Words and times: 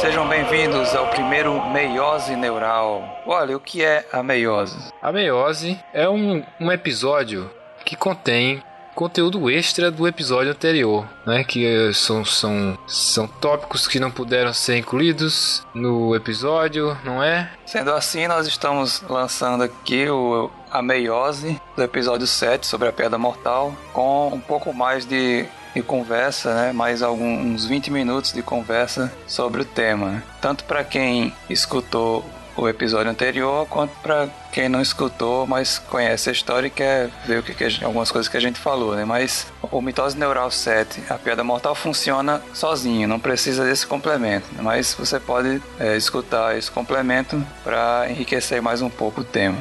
Sejam 0.00 0.28
bem-vindos 0.28 0.94
ao 0.94 1.08
primeiro 1.08 1.60
Meiose 1.70 2.36
Neural. 2.36 3.20
Olha, 3.26 3.56
o 3.56 3.60
que 3.60 3.84
é 3.84 4.06
a 4.12 4.22
meiose? 4.22 4.76
A 5.02 5.10
meiose 5.10 5.76
é 5.92 6.08
um, 6.08 6.44
um 6.60 6.70
episódio 6.70 7.50
que 7.84 7.96
contém 7.96 8.62
conteúdo 8.94 9.50
extra 9.50 9.90
do 9.90 10.06
episódio 10.06 10.52
anterior, 10.52 11.04
né? 11.26 11.42
Que 11.42 11.92
são, 11.94 12.24
são, 12.24 12.78
são 12.86 13.26
tópicos 13.26 13.88
que 13.88 13.98
não 13.98 14.10
puderam 14.10 14.52
ser 14.52 14.76
incluídos 14.76 15.66
no 15.74 16.14
episódio, 16.14 16.96
não 17.04 17.22
é? 17.22 17.50
Sendo 17.66 17.92
assim, 17.92 18.26
nós 18.28 18.46
estamos 18.46 19.02
lançando 19.02 19.64
aqui 19.64 20.08
o, 20.08 20.50
a 20.70 20.80
meiose 20.80 21.60
do 21.76 21.82
episódio 21.82 22.26
7 22.26 22.66
sobre 22.66 22.88
a 22.88 22.92
pedra 22.92 23.18
mortal, 23.18 23.74
com 23.92 24.28
um 24.28 24.40
pouco 24.40 24.72
mais 24.72 25.04
de, 25.04 25.46
de 25.74 25.82
conversa, 25.82 26.54
né? 26.54 26.72
Mais 26.72 27.02
alguns 27.02 27.64
20 27.66 27.90
minutos 27.90 28.32
de 28.32 28.42
conversa 28.42 29.12
sobre 29.26 29.62
o 29.62 29.64
tema. 29.64 30.22
Tanto 30.40 30.64
para 30.64 30.84
quem 30.84 31.32
escutou 31.48 32.24
o 32.58 32.68
episódio 32.68 33.10
anterior, 33.10 33.66
quanto 33.68 33.92
para 34.02 34.28
quem 34.52 34.68
não 34.68 34.82
escutou, 34.82 35.46
mas 35.46 35.78
conhece 35.78 36.28
a 36.28 36.32
história 36.32 36.66
e 36.66 36.70
quer 36.70 37.08
ver 37.24 37.38
o 37.38 37.42
que, 37.42 37.54
que 37.54 37.70
gente, 37.70 37.84
algumas 37.84 38.10
coisas 38.10 38.28
que 38.28 38.36
a 38.36 38.40
gente 38.40 38.58
falou, 38.58 38.96
né? 38.96 39.04
Mas 39.04 39.46
o 39.62 39.80
mitose 39.80 40.18
neural 40.18 40.50
7, 40.50 41.04
a 41.08 41.14
piada 41.14 41.44
mortal 41.44 41.74
funciona 41.74 42.42
sozinho, 42.52 43.06
não 43.06 43.20
precisa 43.20 43.64
desse 43.64 43.86
complemento, 43.86 44.46
né? 44.52 44.60
mas 44.60 44.94
você 44.94 45.20
pode 45.20 45.62
é, 45.78 45.96
escutar 45.96 46.58
esse 46.58 46.70
complemento 46.70 47.40
para 47.62 48.06
enriquecer 48.10 48.60
mais 48.60 48.82
um 48.82 48.90
pouco 48.90 49.20
o 49.20 49.24
tema. 49.24 49.58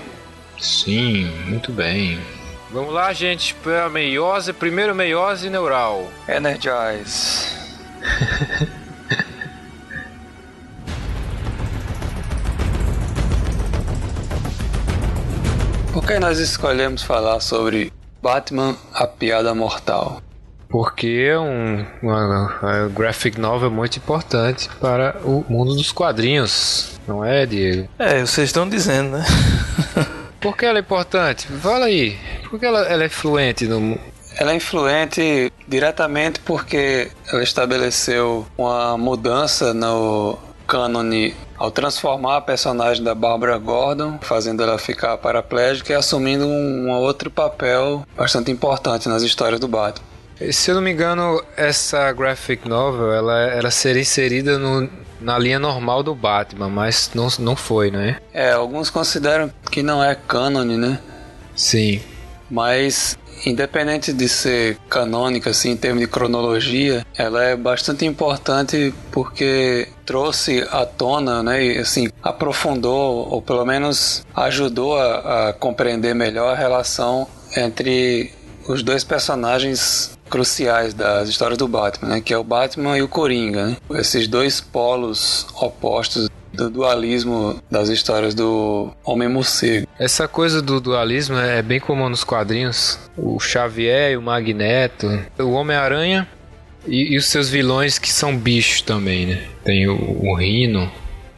Sim, 0.60 1.26
muito 1.46 1.72
bem. 1.72 2.20
Vamos 2.70 2.94
lá, 2.94 3.14
gente, 3.14 3.56
para 3.56 3.86
a 3.86 3.90
meiose, 3.90 4.52
primeiro 4.52 4.94
meiose 4.94 5.50
neural. 5.50 6.12
Energize. 6.28 7.48
Por 15.94 16.06
que 16.06 16.20
nós 16.20 16.40
escolhemos 16.40 17.04
falar 17.04 17.40
sobre 17.40 17.94
Batman, 18.22 18.76
a 18.94 19.08
piada 19.08 19.56
mortal? 19.56 20.22
Porque 20.68 21.26
é 21.30 21.40
um, 21.40 21.86
uma, 22.04 22.60
uma 22.62 22.90
graphic 22.90 23.40
novel 23.40 23.72
muito 23.72 23.98
importante 23.98 24.70
para 24.82 25.16
o 25.24 25.46
mundo 25.48 25.74
dos 25.74 25.94
quadrinhos, 25.94 27.00
não 27.08 27.24
é, 27.24 27.46
Diego? 27.46 27.88
É, 27.98 28.20
vocês 28.20 28.50
estão 28.50 28.68
dizendo, 28.68 29.12
né? 29.18 29.26
Por 30.40 30.56
que 30.56 30.66
ela 30.66 30.80
é 30.80 30.82
importante? 30.82 31.48
Fala 31.48 31.86
aí. 31.86 32.18
Por 32.50 32.60
que 32.60 32.66
ela, 32.66 32.82
ela 32.82 33.04
é 33.04 33.08
influente 33.08 33.66
no, 33.66 34.00
ela 34.40 34.52
é 34.52 34.56
influente 34.56 35.52
diretamente 35.68 36.40
porque 36.42 37.10
ela 37.32 37.44
estabeleceu 37.44 38.46
uma 38.58 38.98
mudança 38.98 39.74
no 39.74 40.38
cânone 40.68 41.34
ao 41.58 41.72
transformar 41.72 42.38
a 42.38 42.42
personagem 42.42 43.04
da 43.04 43.16
Barbara 43.16 43.58
Gordon, 43.58 44.20
fazendo 44.22 44.62
ela 44.62 44.78
ficar 44.78 45.18
paraplégica 45.18 45.94
e 45.94 45.96
assumindo 45.96 46.46
um, 46.46 46.88
um 46.88 46.92
outro 46.92 47.32
papel 47.32 48.06
bastante 48.16 48.52
importante 48.52 49.10
nas 49.10 49.24
histórias 49.24 49.60
do 49.60 49.68
Batman. 49.68 50.06
Se 50.52 50.72
eu 50.72 50.76
não 50.76 50.82
me 50.82 50.92
engano, 50.92 51.44
essa 51.56 52.12
graphic 52.12 52.68
novel 52.68 53.12
ela 53.12 53.40
era 53.40 53.72
ser 53.72 53.98
inserida 53.98 54.58
no, 54.58 54.90
na 55.20 55.38
linha 55.38 55.60
normal 55.60 56.04
do 56.04 56.14
Batman, 56.14 56.70
mas 56.70 57.12
não, 57.14 57.28
não 57.40 57.56
foi, 57.56 57.90
né? 57.90 58.18
É, 58.34 58.52
alguns 58.52 58.90
consideram 58.90 59.52
que 59.72 59.82
não 59.82 60.04
é 60.04 60.16
cânone, 60.16 60.78
né? 60.78 61.00
Sim. 61.56 62.02
Mas 62.50 63.18
independente 63.46 64.14
de 64.14 64.28
ser 64.28 64.78
canônica 64.90 65.50
assim 65.50 65.72
em 65.72 65.78
termos 65.78 66.02
de 66.02 66.08
cronologia, 66.08 67.06
ela 67.16 67.44
é 67.44 67.56
bastante 67.56 68.06
importante 68.06 68.94
porque 69.12 69.88
trouxe 70.06 70.66
à 70.72 70.86
tona, 70.86 71.44
né, 71.44 71.64
e 71.64 71.78
assim 71.78 72.10
aprofundou 72.24 73.28
ou 73.30 73.42
pelo 73.42 73.66
menos 73.66 74.26
ajudou 74.36 74.98
a, 74.98 75.50
a 75.50 75.54
compreender 75.54 76.16
melhor 76.16 76.54
a 76.54 76.58
relação 76.58 77.28
entre 77.56 78.34
os 78.68 78.84
dois 78.84 79.04
personagens 79.04 80.17
cruciais 80.28 80.94
das 80.94 81.30
histórias 81.30 81.58
do 81.58 81.68
Batman, 81.68 82.10
né, 82.10 82.22
que 82.22 82.34
é 82.34 82.38
o 82.38 82.44
Batman 82.44 82.98
e 82.98 83.02
o 83.02 83.08
Coringa, 83.08 83.68
né? 83.68 83.78
Esses 83.92 84.28
dois 84.28 84.62
polos 84.62 85.48
opostos 85.56 86.30
do 86.54 86.70
dualismo 86.70 87.62
das 87.70 87.90
histórias 87.90 88.34
do 88.34 88.92
Homem-Morcego. 89.04 89.88
Essa 90.00 90.28
coisa 90.28 90.62
do 90.62 90.82
dualismo 90.82 91.38
é 91.38 91.62
bem 91.62 91.80
comum 91.80 92.10
nos 92.10 92.24
quadrinhos. 92.24 93.00
O 93.16 93.40
Xavier 93.40 94.12
e 94.12 94.18
o 94.18 94.22
Magneto, 94.22 95.08
o 95.40 95.52
Homem-Aranha 95.52 96.28
e, 96.88 97.14
e, 97.14 97.18
os 97.18 97.26
seus 97.28 97.50
vilões 97.50 98.00
que 98.00 98.12
são 98.12 98.36
bichos 98.36 98.82
também, 98.82 99.26
né? 99.28 99.44
Tem 99.64 99.88
o, 99.88 99.96
o 99.96 100.36
Rino, 100.36 100.90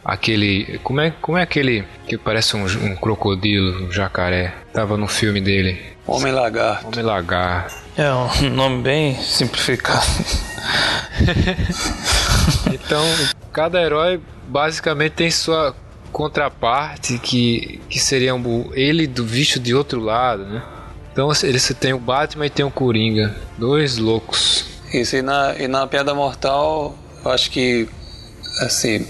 aquele. 0.05 0.79
Como 0.83 1.01
é, 1.01 1.11
como 1.21 1.37
é 1.37 1.41
aquele 1.41 1.83
que 2.07 2.17
parece 2.17 2.55
um, 2.55 2.63
um 2.63 2.95
crocodilo, 2.95 3.87
um 3.87 3.91
jacaré? 3.91 4.53
Tava 4.71 4.95
no 4.95 5.07
filme 5.07 5.41
dele. 5.41 5.79
Homem 6.87 7.03
Lagarto. 7.03 7.77
É 7.99 8.13
um 8.47 8.49
nome 8.51 8.81
bem 8.81 9.21
simplificado. 9.21 10.05
então, 12.73 13.03
cada 13.51 13.81
herói 13.81 14.21
basicamente 14.47 15.11
tem 15.11 15.29
sua 15.29 15.75
contraparte 16.09 17.19
que, 17.19 17.81
que 17.89 17.99
seria 17.99 18.33
um, 18.33 18.71
ele 18.73 19.05
do 19.05 19.25
visto 19.25 19.59
de 19.59 19.75
outro 19.75 19.99
lado, 19.99 20.45
né? 20.45 20.63
Então 21.11 21.27
você 21.27 21.73
tem 21.73 21.91
o 21.91 21.99
Batman 21.99 22.45
e 22.45 22.49
tem 22.49 22.65
o 22.65 22.71
Coringa, 22.71 23.35
dois 23.57 23.97
loucos. 23.97 24.63
Isso, 24.93 25.17
e 25.17 25.21
na, 25.21 25.55
e 25.59 25.67
na 25.67 25.85
Piada 25.85 26.15
Mortal, 26.15 26.97
eu 27.25 27.31
acho 27.31 27.51
que, 27.51 27.85
assim, 28.61 29.05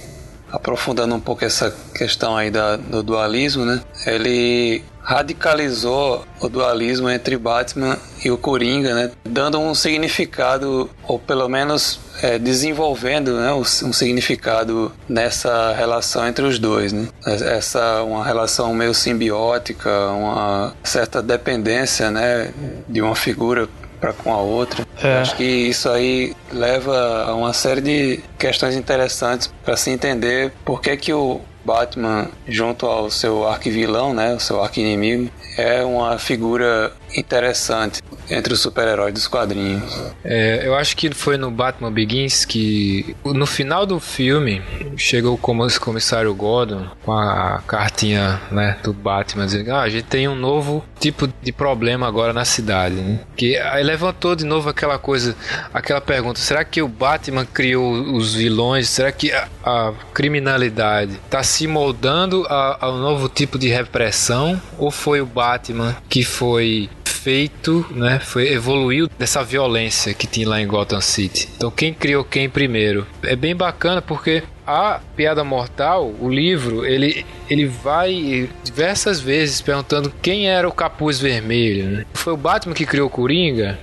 aprofundando 0.51 1.13
um 1.13 1.19
pouco 1.19 1.45
essa 1.45 1.71
questão 1.94 2.35
aí 2.35 2.50
da, 2.50 2.75
do 2.75 3.03
dualismo, 3.03 3.66
né? 3.66 3.83
Ele 4.07 4.83
radicalizou 5.03 6.25
o 6.41 6.50
dualismo 6.50 7.07
entre 7.07 7.38
Batman 7.38 7.95
e 8.24 8.31
o 8.31 8.38
Coringa, 8.38 8.94
né? 8.94 9.12
Dando 9.24 9.59
um 9.59 9.74
significado, 9.74 10.90
ou 11.07 11.19
pelo 11.19 11.47
menos 11.47 12.00
é, 12.22 12.38
desenvolvendo 12.38 13.34
né, 13.38 13.53
um, 13.53 13.63
significado 13.63 14.91
nessa 15.07 15.74
relação 15.74 16.28
entre 16.28 16.46
os 16.46 16.59
dois, 16.59 16.91
né? 16.91 17.07
Essa 17.25 18.03
uma 18.03 18.25
relação 18.25 18.74
meio 18.74 18.94
simbiótica, 18.94 19.90
uma 20.09 20.74
certa 20.84 21.22
dependência, 21.22 22.12
né, 22.12 22.52
de 22.88 23.02
uma 23.02 23.16
figura 23.16 23.68
para 24.00 24.13
com 24.13 24.34
a 24.34 24.38
outra. 24.38 24.86
É. 25.01 25.18
Acho 25.18 25.36
que 25.36 25.44
isso 25.44 25.90
aí 25.90 26.34
leva 26.51 27.25
a 27.28 27.36
uma 27.36 27.53
série 27.53 27.81
de 27.81 28.19
questões 28.38 28.75
interessantes 28.75 29.53
para 29.63 29.75
se 29.75 29.90
entender 29.90 30.53
por 30.63 30.81
que 30.81 30.96
que 30.96 31.13
o 31.13 31.41
Batman, 31.63 32.30
junto 32.47 32.86
ao 32.86 33.12
seu 33.12 33.47
arquivilão, 33.47 34.13
né, 34.13 34.34
o 34.34 34.40
seu 34.40 34.63
arqui-inimigo, 34.63 35.30
é 35.57 35.84
uma 35.84 36.18
figura 36.18 36.91
interessante 37.16 38.02
entre 38.30 38.53
os 38.53 38.59
super-heróis 38.59 39.14
dos 39.14 39.28
quadrinhos. 39.28 39.84
É, 40.24 40.62
eu 40.66 40.75
acho 40.75 40.96
que 40.96 41.12
foi 41.14 41.38
no 41.38 41.50
Batman 41.50 41.92
Begins 41.92 42.46
que 42.46 43.16
no 43.25 43.46
final 43.46 43.86
do 43.86 44.00
filme 44.00 44.62
chegou 44.97 45.34
o 45.34 45.38
comissário 45.38 46.34
Gordon 46.34 46.88
com 47.03 47.12
a 47.12 47.62
cartinha 47.68 48.40
né, 48.52 48.78
do 48.84 48.94
Batman 48.94 49.46
dizendo 49.46 49.72
ah, 49.72 49.81
a 49.81 49.90
gente 49.90 50.06
tem 50.06 50.28
um 50.28 50.36
novo 50.36 50.84
tipo 51.00 51.28
de 51.42 51.52
problema 51.52 52.08
agora 52.08 52.34
na 52.34 52.46
cidade. 52.46 52.96
Né? 52.96 53.19
Que 53.36 53.58
aí 53.58 53.84
levantou 53.84 54.36
de 54.36 54.46
novo 54.46 54.69
aquela 54.69 55.00
coisa, 55.00 55.36
aquela 55.74 56.02
pergunta: 56.02 56.40
será 56.40 56.64
que 56.64 56.81
o 56.81 56.88
Batman 56.88 57.46
criou 57.46 57.94
os 58.16 58.36
vilões? 58.36 58.90
Será 58.90 59.12
que 59.12 59.31
a, 59.31 59.48
a 59.64 59.94
criminalidade 60.14 61.14
está 61.25 61.42
se 61.44 61.68
moldando 61.68 62.46
ao 62.48 62.98
novo 62.98 63.28
tipo 63.28 63.58
de 63.58 63.68
repressão? 63.68 64.62
Ou 64.78 64.92
foi 64.92 65.22
o 65.22 65.25
Batman 65.25 65.96
que 66.08 66.24
foi 66.24 66.90
feito, 67.19 67.86
né, 67.92 68.19
foi 68.19 68.51
evoluiu 68.54 69.10
dessa 69.18 69.44
violência 69.44 70.13
que 70.13 70.25
tinha 70.25 70.48
lá 70.48 70.62
em 70.62 70.68
Gotham 70.68 71.01
City. 71.01 71.50
Então 71.56 71.69
quem 71.69 71.94
criou 71.94 72.24
quem 72.24 72.50
primeiro? 72.50 73.06
É 73.24 73.36
bem 73.36 73.56
bacana 73.56 74.01
porque 74.01 74.44
a 74.66 75.00
Piada 75.16 75.44
Mortal, 75.44 76.13
o 76.19 76.30
livro, 76.30 76.86
ele, 76.86 77.25
ele 77.50 77.66
vai 77.66 78.50
diversas 78.63 79.19
vezes 79.19 79.62
perguntando 79.62 80.13
quem 80.21 80.48
era 80.48 80.68
o 80.68 80.71
capuz 80.71 81.19
vermelho. 81.19 81.89
Né? 81.89 82.06
Foi 82.13 82.33
o 82.33 82.38
Batman 82.38 82.75
que 82.75 82.86
criou 82.86 83.10
Coringa? 83.10 83.80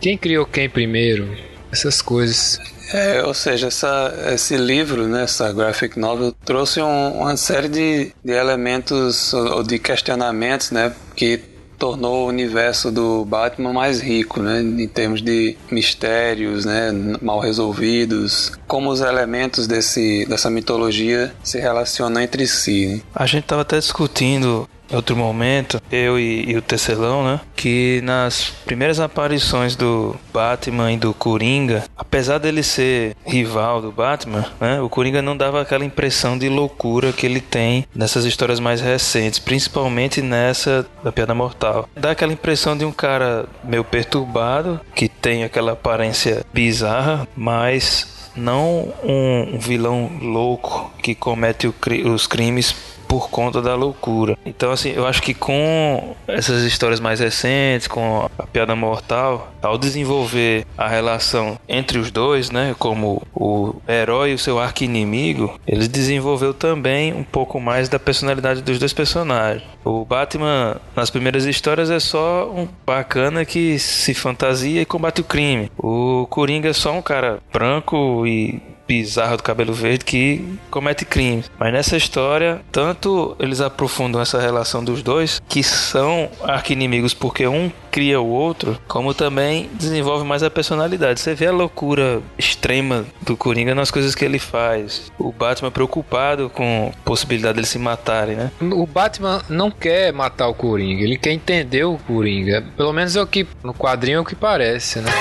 Quem 0.00 0.16
criou 0.16 0.46
quem 0.46 0.68
primeiro? 0.68 1.36
Essas 1.70 2.00
coisas. 2.02 2.58
É, 2.92 3.22
ou 3.22 3.32
seja, 3.32 3.68
essa, 3.68 4.14
esse 4.34 4.56
livro, 4.56 5.06
né, 5.06 5.24
essa 5.24 5.52
graphic 5.52 5.98
novel, 5.98 6.34
trouxe 6.44 6.80
um, 6.80 7.20
uma 7.20 7.36
série 7.36 7.68
de, 7.68 8.12
de 8.22 8.32
elementos 8.32 9.32
ou 9.32 9.62
de 9.62 9.78
questionamentos 9.78 10.70
né, 10.70 10.92
que 11.16 11.51
tornou 11.82 12.26
o 12.26 12.28
universo 12.28 12.92
do 12.92 13.24
Batman 13.24 13.72
mais 13.72 14.00
rico, 14.00 14.40
né, 14.40 14.60
em 14.60 14.86
termos 14.86 15.20
de 15.20 15.56
mistérios, 15.68 16.64
né, 16.64 16.92
mal 17.20 17.40
resolvidos, 17.40 18.52
como 18.68 18.88
os 18.88 19.00
elementos 19.00 19.66
desse, 19.66 20.24
dessa 20.26 20.48
mitologia 20.48 21.34
se 21.42 21.58
relacionam 21.58 22.22
entre 22.22 22.46
si. 22.46 22.86
Né? 22.86 23.00
A 23.12 23.26
gente 23.26 23.42
estava 23.42 23.62
até 23.62 23.80
discutindo 23.80 24.68
outro 24.96 25.16
momento, 25.16 25.80
eu 25.90 26.18
e, 26.18 26.50
e 26.50 26.56
o 26.56 26.62
Tecelão, 26.62 27.24
né? 27.24 27.40
Que 27.56 28.00
nas 28.02 28.52
primeiras 28.64 29.00
aparições 29.00 29.76
do 29.76 30.16
Batman 30.32 30.92
e 30.92 30.96
do 30.96 31.14
Coringa, 31.14 31.84
apesar 31.96 32.38
dele 32.38 32.62
ser 32.62 33.16
rival 33.24 33.80
do 33.80 33.92
Batman, 33.92 34.46
né? 34.60 34.80
O 34.80 34.88
Coringa 34.88 35.22
não 35.22 35.36
dava 35.36 35.60
aquela 35.60 35.84
impressão 35.84 36.36
de 36.36 36.48
loucura 36.48 37.12
que 37.12 37.26
ele 37.26 37.40
tem 37.40 37.86
nessas 37.94 38.24
histórias 38.24 38.60
mais 38.60 38.80
recentes, 38.80 39.38
principalmente 39.38 40.20
nessa 40.20 40.86
da 41.02 41.12
Piada 41.12 41.34
Mortal. 41.34 41.88
Dá 41.96 42.10
aquela 42.10 42.32
impressão 42.32 42.76
de 42.76 42.84
um 42.84 42.92
cara 42.92 43.46
meio 43.64 43.84
perturbado, 43.84 44.80
que 44.94 45.08
tem 45.08 45.44
aquela 45.44 45.72
aparência 45.72 46.44
bizarra, 46.52 47.26
mas 47.36 48.30
não 48.34 48.92
um 49.02 49.58
vilão 49.58 50.10
louco 50.20 50.90
que 51.02 51.14
comete 51.14 51.66
os 51.66 52.26
crimes 52.26 52.74
por 53.12 53.28
conta 53.28 53.60
da 53.60 53.74
loucura. 53.74 54.38
Então, 54.46 54.72
assim, 54.72 54.90
eu 54.96 55.06
acho 55.06 55.20
que 55.20 55.34
com 55.34 56.16
essas 56.26 56.62
histórias 56.62 56.98
mais 56.98 57.20
recentes, 57.20 57.86
com 57.86 58.26
a 58.38 58.46
Piada 58.46 58.74
Mortal, 58.74 59.52
ao 59.60 59.76
desenvolver 59.76 60.64
a 60.78 60.88
relação 60.88 61.58
entre 61.68 61.98
os 61.98 62.10
dois, 62.10 62.50
né, 62.50 62.74
como 62.78 63.22
o 63.34 63.74
herói 63.86 64.30
e 64.30 64.34
o 64.34 64.38
seu 64.38 64.58
arqui-inimigo, 64.58 65.60
ele 65.68 65.88
desenvolveu 65.88 66.54
também 66.54 67.12
um 67.12 67.22
pouco 67.22 67.60
mais 67.60 67.86
da 67.86 67.98
personalidade 67.98 68.62
dos 68.62 68.78
dois 68.78 68.94
personagens. 68.94 69.62
O 69.84 70.06
Batman, 70.06 70.80
nas 70.96 71.10
primeiras 71.10 71.44
histórias, 71.44 71.90
é 71.90 72.00
só 72.00 72.50
um 72.50 72.66
bacana 72.86 73.44
que 73.44 73.78
se 73.78 74.14
fantasia 74.14 74.80
e 74.80 74.86
combate 74.86 75.20
o 75.20 75.24
crime. 75.24 75.70
O 75.76 76.26
Coringa 76.30 76.70
é 76.70 76.72
só 76.72 76.92
um 76.92 77.02
cara 77.02 77.40
branco 77.52 78.26
e 78.26 78.71
bizarro 78.92 79.36
do 79.36 79.42
cabelo 79.42 79.72
verde 79.72 80.04
que 80.04 80.58
comete 80.70 81.04
crimes. 81.04 81.50
Mas 81.58 81.72
nessa 81.72 81.96
história, 81.96 82.60
tanto 82.70 83.34
eles 83.38 83.60
aprofundam 83.60 84.20
essa 84.20 84.40
relação 84.40 84.84
dos 84.84 85.02
dois, 85.02 85.40
que 85.48 85.62
são 85.62 86.28
arquinimigos 86.42 87.14
porque 87.14 87.46
um 87.46 87.70
cria 87.90 88.20
o 88.20 88.26
outro, 88.26 88.78
como 88.88 89.12
também 89.12 89.68
desenvolve 89.74 90.24
mais 90.24 90.42
a 90.42 90.50
personalidade. 90.50 91.20
Você 91.20 91.34
vê 91.34 91.46
a 91.46 91.52
loucura 91.52 92.22
extrema 92.38 93.04
do 93.20 93.36
Coringa 93.36 93.74
nas 93.74 93.90
coisas 93.90 94.14
que 94.14 94.24
ele 94.24 94.38
faz. 94.38 95.12
O 95.18 95.30
Batman 95.30 95.70
preocupado 95.70 96.48
com 96.48 96.90
a 96.92 97.04
possibilidade 97.04 97.56
deles 97.56 97.68
se 97.68 97.78
matarem, 97.78 98.36
né? 98.36 98.50
O 98.60 98.86
Batman 98.86 99.42
não 99.48 99.70
quer 99.70 100.12
matar 100.12 100.48
o 100.48 100.54
Coringa, 100.54 101.02
ele 101.02 101.18
quer 101.18 101.32
entender 101.32 101.84
o 101.84 101.98
Coringa. 101.98 102.64
Pelo 102.76 102.92
menos 102.92 103.14
é 103.14 103.22
o 103.22 103.26
que 103.26 103.46
no 103.62 103.74
quadrinho 103.74 104.16
é 104.16 104.20
o 104.20 104.24
que 104.24 104.34
parece, 104.34 105.00
né? 105.00 105.12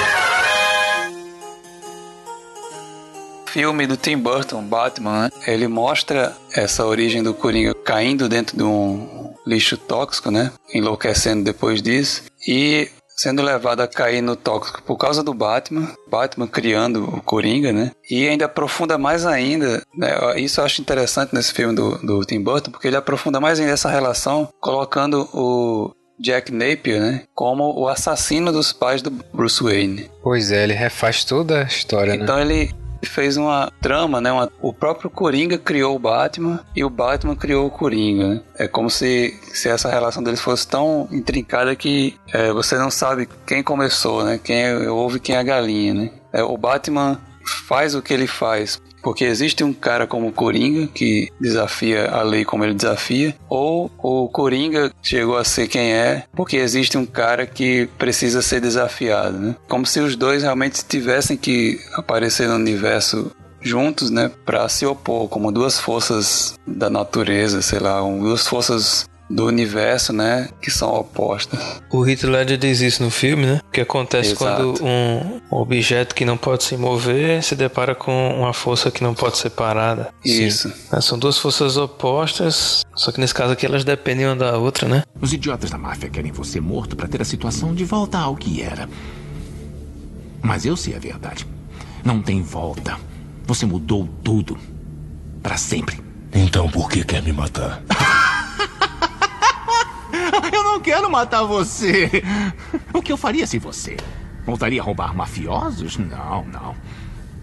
Filme 3.52 3.86
do 3.86 3.98
Tim 3.98 4.18
Burton, 4.18 4.64
Batman, 4.64 5.24
né? 5.24 5.32
ele 5.46 5.68
mostra 5.68 6.36
essa 6.56 6.86
origem 6.86 7.22
do 7.22 7.34
Coringa 7.34 7.74
caindo 7.84 8.30
dentro 8.30 8.56
de 8.56 8.64
um 8.64 9.34
lixo 9.46 9.78
tóxico, 9.78 10.32
né? 10.32 10.52
Enlouquecendo 10.74 11.44
depois 11.44 11.82
disso. 11.82 12.24
E 12.48 12.90
sendo 13.18 13.42
levado 13.42 13.82
a 13.82 13.88
cair 13.88 14.22
no 14.22 14.36
tóxico 14.36 14.82
por 14.84 14.98
causa 14.98 15.22
do 15.22 15.34
Batman, 15.34 15.94
Batman 16.10 16.48
criando 16.48 17.04
o 17.04 17.22
Coringa, 17.22 17.74
né? 17.74 17.92
E 18.10 18.28
ainda 18.28 18.46
aprofunda 18.46 18.98
mais 18.98 19.26
ainda, 19.26 19.84
né? 19.96 20.40
Isso 20.40 20.62
eu 20.62 20.66
acho 20.66 20.82
interessante 20.82 21.36
nesse 21.36 21.54
filme 21.54 21.76
do, 21.76 21.98
do 21.98 22.26
Tim 22.26 22.42
Burton, 22.42 22.72
porque 22.72 22.88
ele 22.88 22.96
aprofunda 22.96 23.40
mais 23.40 23.60
ainda 23.60 23.74
essa 23.74 23.90
relação, 23.90 24.50
colocando 24.62 25.28
o 25.34 25.94
Jack 26.22 26.52
Napier, 26.52 27.02
né? 27.02 27.24
Como 27.34 27.78
o 27.78 27.88
assassino 27.88 28.52
dos 28.52 28.72
pais 28.72 29.02
do 29.02 29.12
Bruce 29.12 29.62
Wayne. 29.62 30.10
Pois 30.24 30.52
é, 30.52 30.64
ele 30.64 30.74
refaz 30.74 31.26
toda 31.26 31.62
a 31.62 31.64
história, 31.64 32.16
então 32.16 32.38
né? 32.38 32.44
Então 32.44 32.56
ele 32.56 32.81
fez 33.04 33.38
uma 33.38 33.72
trama, 33.82 34.22
né? 34.22 34.32
Uma, 34.32 34.52
o 34.62 34.74
próprio 34.74 35.10
Coringa 35.10 35.58
criou 35.58 35.96
o 35.96 36.00
Batman 36.00 36.64
e 36.76 36.84
o 36.84 36.90
Batman 36.90 37.36
criou 37.36 37.68
o 37.68 37.72
Coringa. 37.72 38.28
Né? 38.28 38.42
É 38.58 38.68
como 38.68 38.90
se, 38.90 39.40
se 39.54 39.70
essa 39.70 39.90
relação 39.90 40.24
deles 40.24 40.42
fosse 40.42 40.68
tão 40.68 41.08
intrincada 41.12 41.76
que 41.76 42.18
é, 42.32 42.52
você 42.52 42.78
não 42.78 42.92
sabe 42.92 43.28
quem 43.46 43.64
começou, 43.64 44.24
né? 44.24 44.40
Quem 44.44 44.64
é, 44.64 44.90
houve 44.90 45.20
quem 45.20 45.36
é 45.36 45.40
a 45.40 45.44
galinha, 45.44 45.94
né? 45.94 46.12
É, 46.32 46.44
o 46.44 46.58
Batman 46.58 47.20
faz 47.68 47.96
o 47.96 48.02
que 48.02 48.14
ele 48.14 48.28
faz 48.28 48.82
porque 49.02 49.26
existe 49.26 49.64
um 49.64 49.74
cara 49.74 50.08
como 50.08 50.28
o 50.28 50.32
Coringa 50.32 50.88
que 50.88 51.30
desafia 51.40 52.10
a 52.10 52.22
lei 52.24 52.46
como 52.46 52.64
ele 52.64 52.74
desafia, 52.74 53.36
ou 53.50 53.92
o 53.98 54.28
Coringa 54.30 54.92
chegou 55.02 55.38
a 55.38 55.44
ser 55.44 55.68
quem 55.68 55.94
é 55.94 56.24
porque 56.34 56.58
existe 56.58 56.98
um 56.98 57.06
cara 57.06 57.46
que 57.46 57.88
precisa 57.98 58.42
ser 58.42 58.62
desafiado, 58.62 59.38
né? 59.38 59.56
Como 59.68 59.86
se 59.86 60.00
os 60.00 60.16
dois 60.16 60.44
realmente 60.44 60.84
tivessem 60.86 61.38
que 61.38 61.80
aparecer 61.94 62.48
no 62.48 62.56
universo 62.56 63.32
juntos, 63.62 64.10
né, 64.10 64.32
para 64.44 64.68
se 64.68 64.86
opor 64.86 65.30
como 65.30 65.52
duas 65.52 65.80
forças 65.80 66.60
da 66.66 66.90
natureza, 66.90 67.62
sei 67.62 67.80
lá, 67.80 68.02
duas 68.02 68.48
forças 68.48 69.08
do 69.32 69.46
universo, 69.46 70.12
né, 70.12 70.50
que 70.62 70.70
são 70.70 70.94
opostas. 70.94 71.82
O 71.90 72.06
Heath 72.06 72.24
Ledger 72.24 72.58
diz 72.58 72.82
isso 72.82 73.02
no 73.02 73.10
filme, 73.10 73.46
né? 73.46 73.62
O 73.68 73.72
que 73.72 73.82
acontece 73.82 74.34
Exato. 74.34 74.74
quando 74.74 74.84
um 74.86 75.42
objeto 75.50 76.14
que 76.14 76.26
não 76.26 76.38
pode 76.38 76.64
se 76.64 76.76
mover 76.76 77.42
se 77.42 77.56
depara 77.56 77.96
com 77.96 78.36
uma 78.38 78.54
força 78.54 78.92
que 78.92 79.04
não 79.04 79.14
pode 79.14 79.38
ser 79.38 79.50
parada. 79.52 80.10
Isso. 80.24 80.70
Sim. 80.70 80.76
É, 80.92 81.02
são 81.02 81.18
duas 81.18 81.38
forças 81.38 81.78
opostas, 81.78 82.84
só 82.96 83.12
que 83.12 83.20
nesse 83.20 83.34
caso 83.34 83.54
aqui 83.54 83.66
elas 83.66 83.84
dependem 83.84 84.26
uma 84.26 84.36
da 84.36 84.58
outra, 84.58 84.88
né? 84.88 85.04
Os 85.20 85.32
idiotas 85.34 85.70
da 85.70 85.78
máfia 85.78 86.10
querem 86.10 86.32
você 86.32 86.60
morto 86.60 86.96
para 86.96 87.08
ter 87.08 87.22
a 87.22 87.26
situação 87.26 87.74
de 87.74 87.86
volta 87.86 88.18
ao 88.18 88.36
que 88.36 88.62
era. 88.62 88.90
Mas 90.42 90.66
eu 90.66 90.76
sei 90.76 90.96
a 90.96 91.00
verdade. 91.00 91.48
Não 92.04 92.22
tem 92.22 92.42
volta. 92.42 92.98
Você 93.46 93.66
mudou 93.66 94.08
tudo. 94.24 94.58
para 95.42 95.58
sempre. 95.58 96.00
Então 96.34 96.70
por 96.70 96.90
que 96.90 97.04
quer 97.04 97.22
me 97.24 97.32
matar? 97.34 97.82
Eu 100.54 100.64
não 100.64 100.80
quero 100.80 101.10
matar 101.10 101.44
você. 101.44 102.24
O 102.94 103.02
que 103.02 103.12
eu 103.12 103.18
faria 103.18 103.48
se 103.48 103.58
você 103.60 103.98
voltaria 104.46 104.82
a 104.82 104.84
roubar 104.84 105.16
mafiosos? 105.16 105.98
Não, 105.98 106.46
não. 106.46 106.76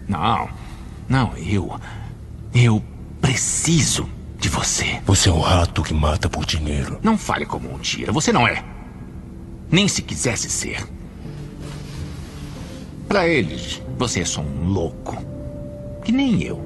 Não. 0.07 0.49
Não, 1.07 1.33
eu. 1.37 1.79
Eu 2.53 2.83
preciso 3.21 4.07
de 4.37 4.49
você. 4.49 5.01
Você 5.05 5.29
é 5.29 5.31
um 5.31 5.39
rato 5.39 5.83
que 5.83 5.93
mata 5.93 6.29
por 6.29 6.45
dinheiro. 6.45 6.99
Não 7.01 7.17
fale 7.17 7.45
como 7.45 7.73
um 7.73 7.79
tira. 7.79 8.11
Você 8.11 8.31
não 8.31 8.47
é. 8.47 8.63
Nem 9.71 9.87
se 9.87 10.01
quisesse 10.01 10.49
ser. 10.49 10.87
Para 13.07 13.27
eles, 13.27 13.81
você 13.97 14.21
é 14.21 14.25
só 14.25 14.41
um 14.41 14.67
louco. 14.67 15.17
Que 16.03 16.11
nem 16.11 16.43
eu. 16.43 16.63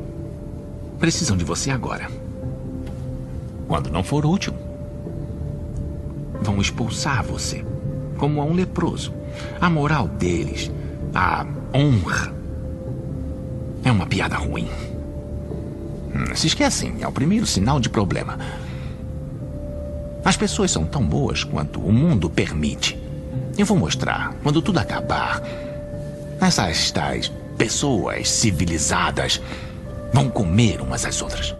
Precisam 0.99 1.35
de 1.37 1.43
você 1.43 1.71
agora. 1.71 2.09
Quando 3.67 3.89
não 3.89 4.03
for 4.03 4.25
útil, 4.25 4.53
vão 6.43 6.61
expulsar 6.61 7.23
você, 7.23 7.65
como 8.17 8.41
a 8.41 8.45
um 8.45 8.53
leproso. 8.53 9.13
A 9.59 9.69
moral 9.69 10.07
deles, 10.07 10.71
a 11.15 11.45
honra, 11.73 12.33
é 13.83 13.91
uma 13.91 14.05
piada 14.05 14.35
ruim. 14.35 14.67
Hum, 16.13 16.35
se 16.35 16.47
esquecem, 16.47 16.97
é 17.01 17.07
o 17.07 17.11
primeiro 17.11 17.45
sinal 17.45 17.79
de 17.79 17.89
problema. 17.89 18.37
As 20.23 20.37
pessoas 20.37 20.71
são 20.71 20.85
tão 20.85 21.05
boas 21.05 21.43
quanto 21.43 21.79
o 21.79 21.91
mundo 21.91 22.29
permite. 22.29 22.97
Eu 23.57 23.65
vou 23.65 23.77
mostrar, 23.77 24.33
quando 24.41 24.61
tudo 24.61 24.79
acabar, 24.79 25.41
essas 26.39 26.91
tais 26.91 27.31
pessoas 27.57 28.29
civilizadas 28.29 29.41
vão 30.13 30.29
comer 30.29 30.81
umas 30.81 31.05
às 31.05 31.21
outras. 31.21 31.55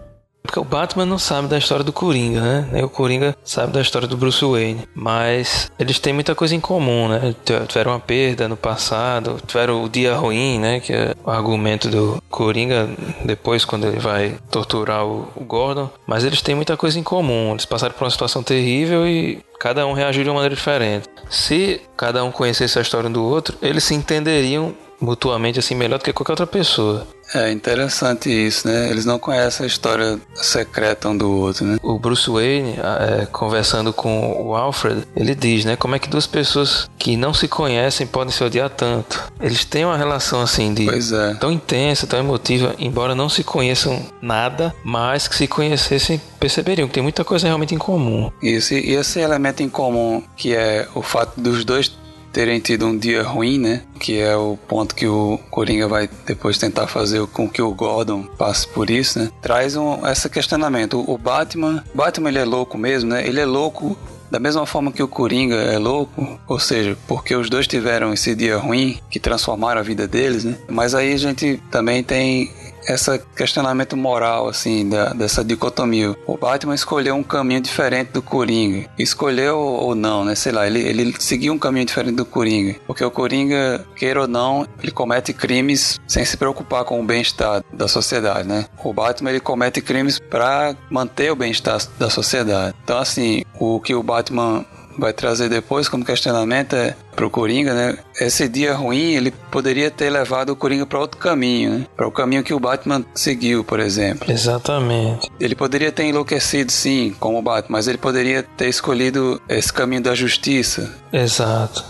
Porque 0.54 0.68
o 0.68 0.70
Batman 0.70 1.04
não 1.04 1.18
sabe 1.18 1.48
da 1.48 1.58
história 1.58 1.84
do 1.84 1.92
Coringa, 1.92 2.40
né? 2.40 2.68
Nem 2.70 2.84
o 2.84 2.88
Coringa 2.88 3.36
sabe 3.44 3.72
da 3.72 3.80
história 3.80 4.06
do 4.06 4.16
Bruce 4.16 4.44
Wayne. 4.44 4.86
Mas 4.94 5.68
eles 5.80 5.98
têm 5.98 6.12
muita 6.12 6.32
coisa 6.32 6.54
em 6.54 6.60
comum, 6.60 7.08
né? 7.08 7.34
Tiveram 7.66 7.90
uma 7.90 7.98
perda 7.98 8.46
no 8.46 8.56
passado, 8.56 9.40
tiveram 9.44 9.82
o 9.82 9.88
dia 9.88 10.14
ruim, 10.14 10.60
né? 10.60 10.78
Que 10.78 10.92
é 10.92 11.12
o 11.24 11.28
argumento 11.28 11.88
do 11.88 12.22
Coringa 12.30 12.88
depois, 13.24 13.64
quando 13.64 13.88
ele 13.88 13.98
vai 13.98 14.36
torturar 14.48 15.04
o 15.04 15.26
Gordon. 15.40 15.90
Mas 16.06 16.22
eles 16.22 16.40
têm 16.40 16.54
muita 16.54 16.76
coisa 16.76 17.00
em 17.00 17.02
comum. 17.02 17.50
Eles 17.50 17.64
passaram 17.64 17.92
por 17.92 18.04
uma 18.04 18.10
situação 18.12 18.40
terrível 18.40 19.04
e 19.08 19.42
cada 19.58 19.84
um 19.88 19.92
reagiu 19.92 20.22
de 20.22 20.30
uma 20.30 20.36
maneira 20.36 20.54
diferente. 20.54 21.08
Se 21.28 21.80
cada 21.96 22.22
um 22.22 22.30
conhecesse 22.30 22.78
a 22.78 22.82
história 22.82 23.08
um 23.08 23.12
do 23.12 23.24
outro, 23.24 23.58
eles 23.60 23.82
se 23.82 23.94
entenderiam 23.94 24.72
mutuamente 25.00 25.58
assim 25.58 25.74
melhor 25.74 25.98
do 25.98 26.04
que 26.04 26.12
qualquer 26.12 26.32
outra 26.32 26.46
pessoa. 26.46 27.04
É 27.32 27.50
interessante 27.50 28.30
isso, 28.30 28.66
né? 28.68 28.90
Eles 28.90 29.04
não 29.04 29.18
conhecem 29.18 29.64
a 29.64 29.66
história 29.66 30.20
secreta 30.34 31.08
um 31.08 31.16
do 31.16 31.30
outro, 31.30 31.64
né? 31.64 31.78
O 31.82 31.98
Bruce 31.98 32.28
Wayne, 32.30 32.76
é, 32.78 33.26
conversando 33.26 33.92
com 33.92 34.42
o 34.42 34.54
Alfred, 34.54 35.06
ele 35.16 35.34
diz, 35.34 35.64
né? 35.64 35.76
Como 35.76 35.94
é 35.94 35.98
que 35.98 36.08
duas 36.08 36.26
pessoas 36.26 36.88
que 36.98 37.16
não 37.16 37.32
se 37.34 37.48
conhecem 37.48 38.06
podem 38.06 38.32
se 38.32 38.42
odiar 38.42 38.70
tanto? 38.70 39.32
Eles 39.40 39.64
têm 39.64 39.84
uma 39.84 39.96
relação 39.96 40.40
assim 40.40 40.72
de 40.74 40.88
é. 40.88 41.34
tão 41.34 41.50
intensa, 41.50 42.06
tão 42.06 42.18
emotiva, 42.18 42.74
embora 42.78 43.14
não 43.14 43.28
se 43.28 43.42
conheçam 43.42 44.04
nada, 44.20 44.74
mas 44.84 45.26
que 45.26 45.34
se 45.34 45.46
conhecessem 45.46 46.20
perceberiam 46.38 46.86
que 46.86 46.94
tem 46.94 47.02
muita 47.02 47.24
coisa 47.24 47.46
realmente 47.46 47.74
em 47.74 47.78
comum. 47.78 48.30
Isso, 48.42 48.74
e 48.74 48.94
esse 48.94 49.18
elemento 49.18 49.62
em 49.62 49.68
comum 49.68 50.22
que 50.36 50.54
é 50.54 50.86
o 50.94 51.02
fato 51.02 51.40
dos 51.40 51.64
dois 51.64 51.88
terem 52.34 52.58
tido 52.58 52.86
um 52.86 52.98
dia 52.98 53.22
ruim, 53.22 53.58
né? 53.58 53.82
Que 54.00 54.18
é 54.18 54.36
o 54.36 54.58
ponto 54.68 54.94
que 54.94 55.06
o 55.06 55.38
Coringa 55.50 55.86
vai 55.86 56.10
depois 56.26 56.58
tentar 56.58 56.88
fazer 56.88 57.24
com 57.28 57.48
que 57.48 57.62
o 57.62 57.72
Gordon 57.72 58.24
passe 58.36 58.66
por 58.66 58.90
isso, 58.90 59.20
né? 59.20 59.30
Traz 59.40 59.76
um, 59.76 60.04
esse 60.06 60.28
questionamento. 60.28 61.02
O 61.08 61.16
Batman, 61.16 61.82
Batman 61.94 62.28
ele 62.28 62.40
é 62.40 62.44
louco 62.44 62.76
mesmo, 62.76 63.10
né? 63.10 63.26
Ele 63.26 63.40
é 63.40 63.46
louco 63.46 63.96
da 64.30 64.40
mesma 64.40 64.66
forma 64.66 64.90
que 64.90 65.02
o 65.02 65.06
Coringa 65.06 65.54
é 65.54 65.78
louco, 65.78 66.40
ou 66.48 66.58
seja, 66.58 66.98
porque 67.06 67.36
os 67.36 67.48
dois 67.48 67.68
tiveram 67.68 68.12
esse 68.12 68.34
dia 68.34 68.56
ruim 68.56 68.98
que 69.08 69.20
transformaram 69.20 69.80
a 69.80 69.84
vida 69.84 70.08
deles, 70.08 70.42
né? 70.42 70.56
Mas 70.68 70.92
aí 70.92 71.12
a 71.12 71.16
gente 71.16 71.62
também 71.70 72.02
tem 72.02 72.50
esse 72.88 73.18
questionamento 73.36 73.96
moral, 73.96 74.48
assim, 74.48 74.88
da, 74.88 75.12
dessa 75.12 75.44
dicotomia. 75.44 76.14
O 76.26 76.36
Batman 76.36 76.74
escolheu 76.74 77.14
um 77.14 77.22
caminho 77.22 77.60
diferente 77.60 78.12
do 78.12 78.22
Coringa. 78.22 78.88
Escolheu 78.98 79.58
ou 79.58 79.94
não, 79.94 80.24
né? 80.24 80.34
Sei 80.34 80.52
lá, 80.52 80.66
ele, 80.66 80.80
ele 80.80 81.14
seguiu 81.18 81.52
um 81.52 81.58
caminho 81.58 81.86
diferente 81.86 82.16
do 82.16 82.24
Coringa. 82.24 82.76
Porque 82.86 83.04
o 83.04 83.10
Coringa, 83.10 83.84
queira 83.96 84.22
ou 84.22 84.28
não, 84.28 84.66
ele 84.82 84.92
comete 84.92 85.32
crimes 85.32 86.00
sem 86.06 86.24
se 86.24 86.36
preocupar 86.36 86.84
com 86.84 87.00
o 87.00 87.04
bem-estar 87.04 87.62
da 87.72 87.88
sociedade, 87.88 88.46
né? 88.46 88.66
O 88.82 88.92
Batman, 88.92 89.30
ele 89.30 89.40
comete 89.40 89.80
crimes 89.80 90.18
para 90.18 90.76
manter 90.90 91.30
o 91.32 91.36
bem-estar 91.36 91.80
da 91.98 92.10
sociedade. 92.10 92.74
Então, 92.84 92.98
assim, 92.98 93.44
o 93.58 93.80
que 93.80 93.94
o 93.94 94.02
Batman 94.02 94.64
vai 94.98 95.12
trazer 95.12 95.48
depois 95.48 95.88
como 95.88 96.04
questionamento 96.04 96.74
é 96.74 96.94
pro 97.14 97.30
Coringa, 97.30 97.74
né? 97.74 97.98
Esse 98.20 98.48
dia 98.48 98.74
ruim, 98.74 99.14
ele 99.14 99.30
poderia 99.50 99.90
ter 99.90 100.10
levado 100.10 100.50
o 100.50 100.56
Coringa 100.56 100.86
para 100.86 100.98
outro 100.98 101.18
caminho, 101.18 101.78
né? 101.78 101.86
Para 101.96 102.06
o 102.06 102.10
caminho 102.10 102.42
que 102.42 102.52
o 102.52 102.60
Batman 102.60 103.04
seguiu, 103.14 103.64
por 103.64 103.80
exemplo. 103.80 104.30
Exatamente. 104.30 105.30
Ele 105.38 105.54
poderia 105.54 105.92
ter 105.92 106.04
enlouquecido, 106.04 106.72
sim, 106.72 107.14
como 107.20 107.38
o 107.38 107.42
Batman, 107.42 107.76
mas 107.78 107.88
ele 107.88 107.98
poderia 107.98 108.42
ter 108.42 108.68
escolhido 108.68 109.40
esse 109.48 109.72
caminho 109.72 110.02
da 110.02 110.14
justiça. 110.14 110.92
Exato. 111.12 111.84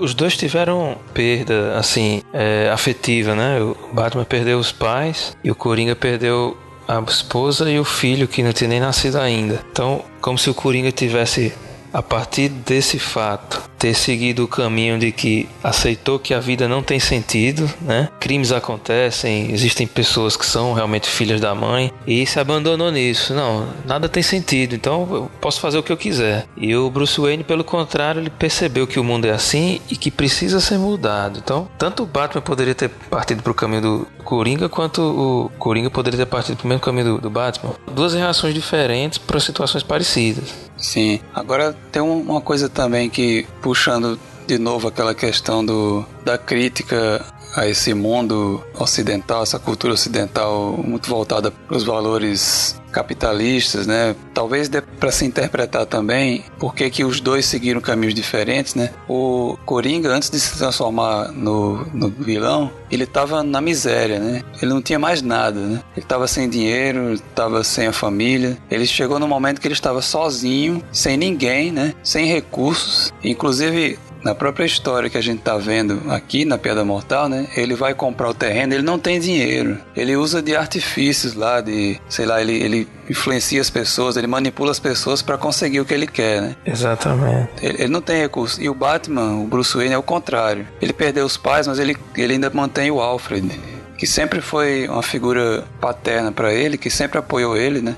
Os 0.00 0.12
dois 0.12 0.36
tiveram 0.36 0.98
perda, 1.14 1.78
assim, 1.78 2.22
é, 2.32 2.70
afetiva, 2.70 3.34
né? 3.34 3.60
O 3.60 3.94
Batman 3.94 4.24
perdeu 4.24 4.58
os 4.58 4.70
pais 4.70 5.34
e 5.42 5.50
o 5.50 5.54
Coringa 5.54 5.96
perdeu 5.96 6.56
a 6.86 7.00
esposa 7.08 7.70
e 7.70 7.78
o 7.78 7.84
filho 7.84 8.28
que 8.28 8.42
não 8.42 8.52
tinha 8.52 8.68
nem 8.68 8.80
nascido 8.80 9.18
ainda. 9.18 9.64
Então, 9.70 10.04
como 10.20 10.38
se 10.38 10.50
o 10.50 10.54
Coringa 10.54 10.92
tivesse 10.92 11.52
a 11.94 12.02
partir 12.02 12.48
desse 12.48 12.98
fato, 12.98 13.62
ter 13.78 13.94
seguido 13.94 14.42
o 14.42 14.48
caminho 14.48 14.98
de 14.98 15.12
que 15.12 15.48
aceitou 15.62 16.18
que 16.18 16.34
a 16.34 16.40
vida 16.40 16.66
não 16.66 16.82
tem 16.82 16.98
sentido, 16.98 17.70
né? 17.80 18.08
Crimes 18.18 18.50
acontecem, 18.50 19.52
existem 19.52 19.86
pessoas 19.86 20.36
que 20.36 20.44
são 20.44 20.72
realmente 20.72 21.08
filhas 21.08 21.40
da 21.40 21.54
mãe 21.54 21.92
e 22.04 22.26
se 22.26 22.40
abandonou 22.40 22.90
nisso. 22.90 23.32
Não, 23.32 23.68
nada 23.84 24.08
tem 24.08 24.24
sentido, 24.24 24.74
então 24.74 25.06
eu 25.12 25.30
posso 25.40 25.60
fazer 25.60 25.78
o 25.78 25.82
que 25.84 25.92
eu 25.92 25.96
quiser. 25.96 26.46
E 26.56 26.74
o 26.74 26.90
Bruce 26.90 27.20
Wayne, 27.20 27.44
pelo 27.44 27.62
contrário, 27.62 28.20
ele 28.20 28.30
percebeu 28.30 28.88
que 28.88 28.98
o 28.98 29.04
mundo 29.04 29.26
é 29.26 29.30
assim 29.30 29.80
e 29.88 29.96
que 29.96 30.10
precisa 30.10 30.60
ser 30.60 30.78
mudado. 30.78 31.38
Então, 31.38 31.68
tanto 31.78 32.02
o 32.02 32.06
Batman 32.06 32.42
poderia 32.42 32.74
ter 32.74 32.88
partido 32.88 33.40
para 33.40 33.52
o 33.52 33.54
caminho 33.54 33.82
do 33.82 34.08
Coringa, 34.24 34.68
quanto 34.68 35.00
o 35.00 35.50
Coringa 35.58 35.90
poderia 35.90 36.18
ter 36.18 36.26
partido 36.26 36.56
para 36.56 36.64
o 36.64 36.68
mesmo 36.68 36.82
caminho 36.82 37.04
do, 37.04 37.20
do 37.20 37.30
Batman. 37.30 37.74
Duas 37.92 38.14
reações 38.14 38.52
diferentes 38.52 39.18
para 39.18 39.38
situações 39.38 39.84
parecidas. 39.84 40.63
Sim. 40.84 41.18
Agora 41.34 41.74
tem 41.90 42.02
uma 42.02 42.42
coisa 42.42 42.68
também 42.68 43.08
que, 43.08 43.46
puxando 43.62 44.20
de 44.46 44.58
novo 44.58 44.88
aquela 44.88 45.14
questão 45.14 45.64
do, 45.64 46.04
da 46.22 46.36
crítica 46.36 47.24
a 47.54 47.66
esse 47.68 47.94
mundo 47.94 48.62
ocidental, 48.78 49.42
essa 49.42 49.58
cultura 49.58 49.94
ocidental 49.94 50.76
muito 50.84 51.08
voltada 51.08 51.50
para 51.50 51.76
os 51.76 51.84
valores 51.84 52.80
capitalistas, 52.94 53.88
né? 53.88 54.14
Talvez 54.32 54.68
dê 54.68 54.80
para 54.80 55.10
se 55.10 55.24
interpretar 55.24 55.84
também 55.84 56.44
por 56.60 56.74
que 56.74 57.04
os 57.04 57.20
dois 57.20 57.44
seguiram 57.44 57.80
caminhos 57.80 58.14
diferentes, 58.14 58.76
né? 58.76 58.90
O 59.08 59.58
Coringa, 59.66 60.10
antes 60.10 60.30
de 60.30 60.38
se 60.38 60.56
transformar 60.56 61.32
no, 61.32 61.84
no 61.92 62.08
vilão, 62.08 62.70
ele 62.90 63.02
estava 63.02 63.42
na 63.42 63.60
miséria, 63.60 64.20
né? 64.20 64.42
Ele 64.62 64.72
não 64.72 64.80
tinha 64.80 64.98
mais 64.98 65.20
nada, 65.22 65.58
né? 65.58 65.82
Ele 65.96 66.04
estava 66.04 66.28
sem 66.28 66.48
dinheiro, 66.48 67.14
estava 67.14 67.64
sem 67.64 67.88
a 67.88 67.92
família. 67.92 68.56
Ele 68.70 68.86
chegou 68.86 69.18
no 69.18 69.26
momento 69.26 69.60
que 69.60 69.66
ele 69.66 69.74
estava 69.74 70.00
sozinho, 70.00 70.80
sem 70.92 71.16
ninguém, 71.16 71.72
né? 71.72 71.94
Sem 72.04 72.26
recursos. 72.26 73.12
Inclusive, 73.24 73.98
na 74.24 74.34
própria 74.34 74.64
história 74.64 75.10
que 75.10 75.18
a 75.18 75.20
gente 75.20 75.42
tá 75.42 75.56
vendo 75.58 76.10
aqui 76.10 76.46
na 76.46 76.56
Piada 76.56 76.82
Mortal, 76.82 77.28
né? 77.28 77.46
Ele 77.54 77.74
vai 77.74 77.94
comprar 77.94 78.30
o 78.30 78.34
terreno, 78.34 78.72
ele 78.72 78.82
não 78.82 78.98
tem 78.98 79.20
dinheiro. 79.20 79.78
Ele 79.94 80.16
usa 80.16 80.40
de 80.40 80.56
artifícios 80.56 81.34
lá, 81.34 81.60
de, 81.60 82.00
sei 82.08 82.24
lá, 82.24 82.40
ele, 82.40 82.54
ele 82.54 82.88
influencia 83.08 83.60
as 83.60 83.68
pessoas, 83.68 84.16
ele 84.16 84.26
manipula 84.26 84.70
as 84.70 84.80
pessoas 84.80 85.20
para 85.20 85.36
conseguir 85.36 85.80
o 85.80 85.84
que 85.84 85.92
ele 85.92 86.06
quer, 86.06 86.40
né? 86.40 86.56
Exatamente. 86.64 87.50
Ele, 87.60 87.82
ele, 87.82 87.88
não 87.88 88.00
tem 88.00 88.18
recurso. 88.18 88.62
E 88.62 88.68
o 88.68 88.74
Batman, 88.74 89.42
o 89.42 89.46
Bruce 89.46 89.76
Wayne, 89.76 89.94
é 89.94 89.98
o 89.98 90.02
contrário. 90.02 90.66
Ele 90.80 90.94
perdeu 90.94 91.26
os 91.26 91.36
pais, 91.36 91.66
mas 91.66 91.78
ele, 91.78 91.94
ele 92.16 92.32
ainda 92.32 92.48
mantém 92.48 92.90
o 92.90 93.00
Alfred, 93.00 93.60
que 93.98 94.06
sempre 94.06 94.40
foi 94.40 94.88
uma 94.88 95.02
figura 95.02 95.64
paterna 95.80 96.32
para 96.32 96.52
ele, 96.52 96.78
que 96.78 96.88
sempre 96.88 97.18
apoiou 97.18 97.56
ele, 97.56 97.82
né? 97.82 97.94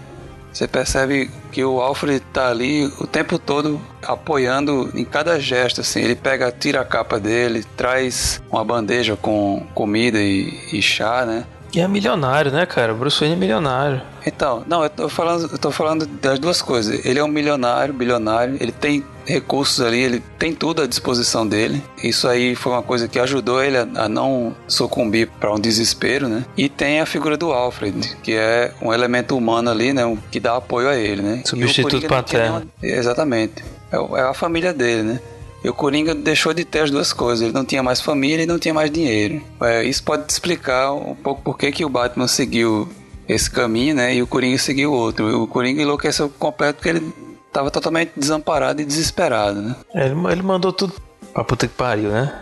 Você 0.52 0.66
percebe 0.66 1.30
que 1.56 1.64
o 1.64 1.80
Alfred 1.80 2.20
tá 2.34 2.50
ali 2.50 2.84
o 3.00 3.06
tempo 3.06 3.38
todo 3.38 3.80
apoiando 4.02 4.90
em 4.94 5.06
cada 5.06 5.40
gesto, 5.40 5.80
assim. 5.80 6.02
Ele 6.02 6.14
pega, 6.14 6.52
tira 6.52 6.82
a 6.82 6.84
capa 6.84 7.18
dele, 7.18 7.64
traz 7.74 8.42
uma 8.50 8.62
bandeja 8.62 9.16
com 9.16 9.66
comida 9.72 10.20
e, 10.20 10.52
e 10.70 10.82
chá, 10.82 11.24
né? 11.24 11.46
E 11.76 11.80
é 11.80 11.86
milionário, 11.86 12.50
né, 12.50 12.64
cara? 12.64 12.94
Bruce 12.94 13.20
Wayne 13.20 13.36
é 13.36 13.38
milionário. 13.38 14.00
Então, 14.26 14.64
não, 14.66 14.82
eu 14.82 14.88
tô 14.88 15.10
falando, 15.10 15.52
eu 15.52 15.58
tô 15.58 15.70
falando 15.70 16.06
das 16.06 16.38
duas 16.38 16.62
coisas. 16.62 17.04
Ele 17.04 17.18
é 17.18 17.22
um 17.22 17.28
milionário, 17.28 17.92
bilionário, 17.92 18.56
ele 18.58 18.72
tem 18.72 19.04
recursos 19.26 19.84
ali, 19.84 20.00
ele 20.00 20.22
tem 20.38 20.54
tudo 20.54 20.80
à 20.80 20.86
disposição 20.86 21.46
dele. 21.46 21.82
Isso 22.02 22.26
aí 22.26 22.54
foi 22.54 22.72
uma 22.72 22.82
coisa 22.82 23.06
que 23.06 23.18
ajudou 23.18 23.62
ele 23.62 23.76
a, 23.76 23.86
a 23.96 24.08
não 24.08 24.56
sucumbir 24.66 25.28
para 25.38 25.52
um 25.52 25.60
desespero, 25.60 26.28
né? 26.28 26.46
E 26.56 26.70
tem 26.70 26.98
a 26.98 27.04
figura 27.04 27.36
do 27.36 27.52
Alfred, 27.52 28.16
que 28.22 28.32
é 28.32 28.72
um 28.80 28.90
elemento 28.90 29.36
humano 29.36 29.70
ali, 29.70 29.92
né? 29.92 30.06
Um, 30.06 30.16
que 30.16 30.40
dá 30.40 30.56
apoio 30.56 30.88
a 30.88 30.96
ele, 30.96 31.20
né? 31.20 31.42
Substituto 31.44 32.08
paterno. 32.08 32.66
Nenhuma... 32.80 32.98
Exatamente. 32.98 33.62
É, 33.92 33.96
é 33.96 34.22
a 34.22 34.32
família 34.32 34.72
dele, 34.72 35.02
né? 35.02 35.20
E 35.66 35.68
o 35.68 35.74
Coringa 35.74 36.14
deixou 36.14 36.54
de 36.54 36.64
ter 36.64 36.82
as 36.82 36.92
duas 36.92 37.12
coisas. 37.12 37.42
Ele 37.42 37.52
não 37.52 37.64
tinha 37.64 37.82
mais 37.82 38.00
família 38.00 38.44
e 38.44 38.46
não 38.46 38.56
tinha 38.56 38.72
mais 38.72 38.88
dinheiro. 38.88 39.42
É, 39.60 39.82
isso 39.82 40.00
pode 40.00 40.30
explicar 40.30 40.92
um 40.92 41.16
pouco 41.16 41.42
por 41.42 41.58
que, 41.58 41.72
que 41.72 41.84
o 41.84 41.88
Batman 41.88 42.28
seguiu 42.28 42.88
esse 43.28 43.50
caminho, 43.50 43.96
né? 43.96 44.14
E 44.14 44.22
o 44.22 44.28
Coringa 44.28 44.58
seguiu 44.58 44.92
outro. 44.92 45.42
O 45.42 45.48
Coringa 45.48 45.82
enlouqueceu 45.82 46.28
completo 46.28 46.74
porque 46.74 46.90
ele 46.90 47.12
estava 47.48 47.68
totalmente 47.68 48.12
desamparado 48.16 48.80
e 48.80 48.84
desesperado, 48.84 49.60
né? 49.60 49.74
É, 49.92 50.06
ele, 50.06 50.14
ele 50.30 50.42
mandou 50.42 50.72
tudo 50.72 50.92
pra 51.34 51.42
puta 51.42 51.66
que 51.66 51.74
pariu, 51.74 52.10
né? 52.10 52.32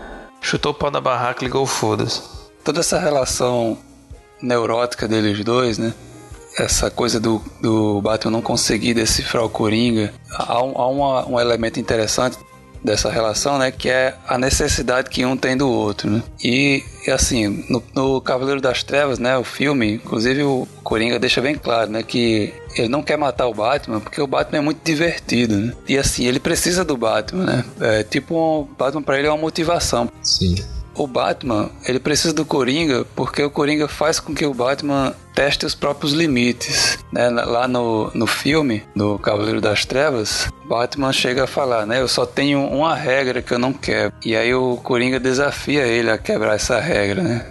Chutou 0.42 0.72
o 0.72 0.74
pau 0.74 0.90
da 0.90 1.00
barraca 1.00 1.42
e 1.42 1.46
ligou 1.46 1.64
foda-se. 1.64 2.20
Toda 2.62 2.80
essa 2.80 2.98
relação 2.98 3.78
neurótica 4.42 5.08
deles 5.08 5.42
dois, 5.42 5.78
né? 5.78 5.94
Essa 6.58 6.90
coisa 6.90 7.18
do, 7.18 7.42
do 7.58 8.02
Batman 8.02 8.32
não 8.32 8.42
conseguir 8.42 8.92
decifrar 8.92 9.46
o 9.46 9.48
Coringa. 9.48 10.12
Há, 10.30 10.62
um, 10.62 10.72
há 10.76 10.88
uma, 10.88 11.26
um 11.26 11.40
elemento 11.40 11.80
interessante 11.80 12.36
dessa 12.84 13.10
relação, 13.10 13.58
né? 13.58 13.70
Que 13.70 13.88
é 13.88 14.14
a 14.28 14.36
necessidade 14.36 15.08
que 15.08 15.24
um 15.24 15.36
tem 15.36 15.56
do 15.56 15.68
outro, 15.68 16.10
né? 16.10 16.22
E, 16.42 16.82
assim, 17.08 17.64
no, 17.68 17.82
no 17.94 18.20
Cavaleiro 18.20 18.60
das 18.60 18.82
Trevas, 18.82 19.18
né? 19.18 19.36
O 19.38 19.44
filme, 19.44 19.94
inclusive 19.94 20.42
o 20.42 20.68
Coringa 20.82 21.18
deixa 21.18 21.40
bem 21.40 21.54
claro, 21.54 21.90
né? 21.90 22.02
Que 22.02 22.52
ele 22.76 22.88
não 22.88 23.02
quer 23.02 23.16
matar 23.16 23.46
o 23.46 23.54
Batman 23.54 24.00
porque 24.00 24.20
o 24.20 24.26
Batman 24.26 24.58
é 24.58 24.60
muito 24.60 24.84
divertido, 24.84 25.56
né? 25.56 25.72
E 25.88 25.96
assim, 25.96 26.26
ele 26.26 26.38
precisa 26.38 26.84
do 26.84 26.96
Batman, 26.96 27.44
né? 27.44 27.64
É, 27.80 28.02
tipo, 28.02 28.34
o 28.34 28.68
Batman 28.76 29.02
para 29.02 29.18
ele 29.18 29.28
é 29.28 29.30
uma 29.30 29.38
motivação. 29.38 30.10
Sim 30.22 30.56
o 30.96 31.06
Batman, 31.06 31.70
ele 31.86 31.98
precisa 31.98 32.32
do 32.32 32.44
Coringa 32.44 33.04
porque 33.14 33.42
o 33.42 33.50
Coringa 33.50 33.88
faz 33.88 34.20
com 34.20 34.34
que 34.34 34.46
o 34.46 34.54
Batman 34.54 35.14
teste 35.34 35.66
os 35.66 35.74
próprios 35.74 36.12
limites. 36.12 36.98
Né? 37.12 37.28
Lá 37.28 37.66
no, 37.66 38.10
no 38.14 38.26
filme, 38.26 38.82
do 38.94 39.18
Cavaleiro 39.18 39.60
das 39.60 39.84
Trevas, 39.84 40.48
Batman 40.66 41.12
chega 41.12 41.44
a 41.44 41.46
falar, 41.46 41.86
né? 41.86 42.00
Eu 42.00 42.08
só 42.08 42.24
tenho 42.24 42.60
uma 42.60 42.94
regra 42.94 43.42
que 43.42 43.52
eu 43.52 43.58
não 43.58 43.72
quebro. 43.72 44.16
E 44.24 44.36
aí 44.36 44.54
o 44.54 44.76
Coringa 44.76 45.18
desafia 45.18 45.86
ele 45.86 46.10
a 46.10 46.18
quebrar 46.18 46.54
essa 46.54 46.78
regra, 46.80 47.22
né? 47.22 47.46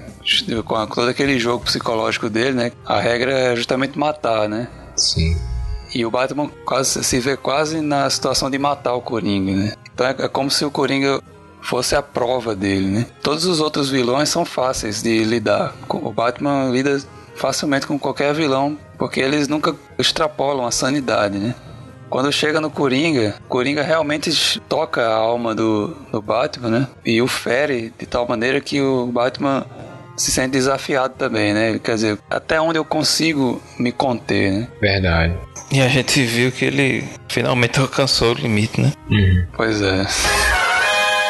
Com 0.65 0.87
todo 0.87 1.09
aquele 1.09 1.37
jogo 1.37 1.65
psicológico 1.65 2.29
dele, 2.29 2.53
né? 2.53 2.71
A 2.85 2.99
regra 2.99 3.31
é 3.31 3.55
justamente 3.55 3.99
matar, 3.99 4.47
né? 4.47 4.69
Sim. 4.95 5.35
E 5.93 6.05
o 6.05 6.09
Batman 6.09 6.49
quase, 6.65 7.03
se 7.03 7.19
vê 7.19 7.37
quase 7.37 7.81
na 7.81 8.09
situação 8.09 8.49
de 8.49 8.57
matar 8.57 8.93
o 8.95 9.01
Coringa, 9.01 9.51
né? 9.51 9.73
Então 9.93 10.07
é, 10.07 10.15
é 10.17 10.27
como 10.27 10.49
se 10.49 10.65
o 10.65 10.71
Coringa 10.71 11.21
fosse 11.63 11.95
a 11.95 12.01
prova 12.01 12.55
dele, 12.55 12.87
né? 12.87 13.05
Todos 13.21 13.45
os 13.45 13.59
outros 13.59 13.89
vilões 13.89 14.29
são 14.29 14.45
fáceis 14.45 15.01
de 15.01 15.23
lidar. 15.23 15.73
O 15.89 16.11
Batman 16.11 16.69
lida 16.69 17.01
facilmente 17.35 17.87
com 17.87 17.97
qualquer 17.97 18.33
vilão, 18.33 18.77
porque 18.97 19.19
eles 19.19 19.47
nunca 19.47 19.75
extrapolam 19.97 20.65
a 20.65 20.71
sanidade, 20.71 21.37
né? 21.39 21.55
Quando 22.09 22.31
chega 22.31 22.61
no 22.61 22.69
Coringa, 22.69 23.35
Coringa 23.49 23.81
realmente 23.81 24.59
toca 24.69 25.01
a 25.01 25.15
alma 25.15 25.55
do, 25.55 25.97
do 26.11 26.21
Batman, 26.21 26.69
né? 26.69 26.87
E 27.03 27.19
o 27.21 27.27
fere 27.27 27.91
de 27.97 28.05
tal 28.05 28.27
maneira 28.27 28.61
que 28.61 28.79
o 28.79 29.07
Batman 29.07 29.65
se 30.15 30.31
sente 30.31 30.51
desafiado 30.51 31.15
também, 31.17 31.53
né? 31.53 31.79
Quer 31.83 31.95
dizer, 31.95 32.19
até 32.29 32.61
onde 32.61 32.77
eu 32.77 32.85
consigo 32.85 33.59
me 33.79 33.91
conter, 33.91 34.51
né? 34.51 34.67
Verdade. 34.79 35.33
E 35.71 35.81
a 35.81 35.87
gente 35.87 36.23
viu 36.23 36.51
que 36.51 36.65
ele 36.65 37.03
finalmente 37.27 37.79
alcançou 37.79 38.31
o 38.31 38.35
limite, 38.35 38.79
né? 38.79 38.91
Uhum. 39.09 39.47
Pois 39.55 39.81
é. 39.81 40.05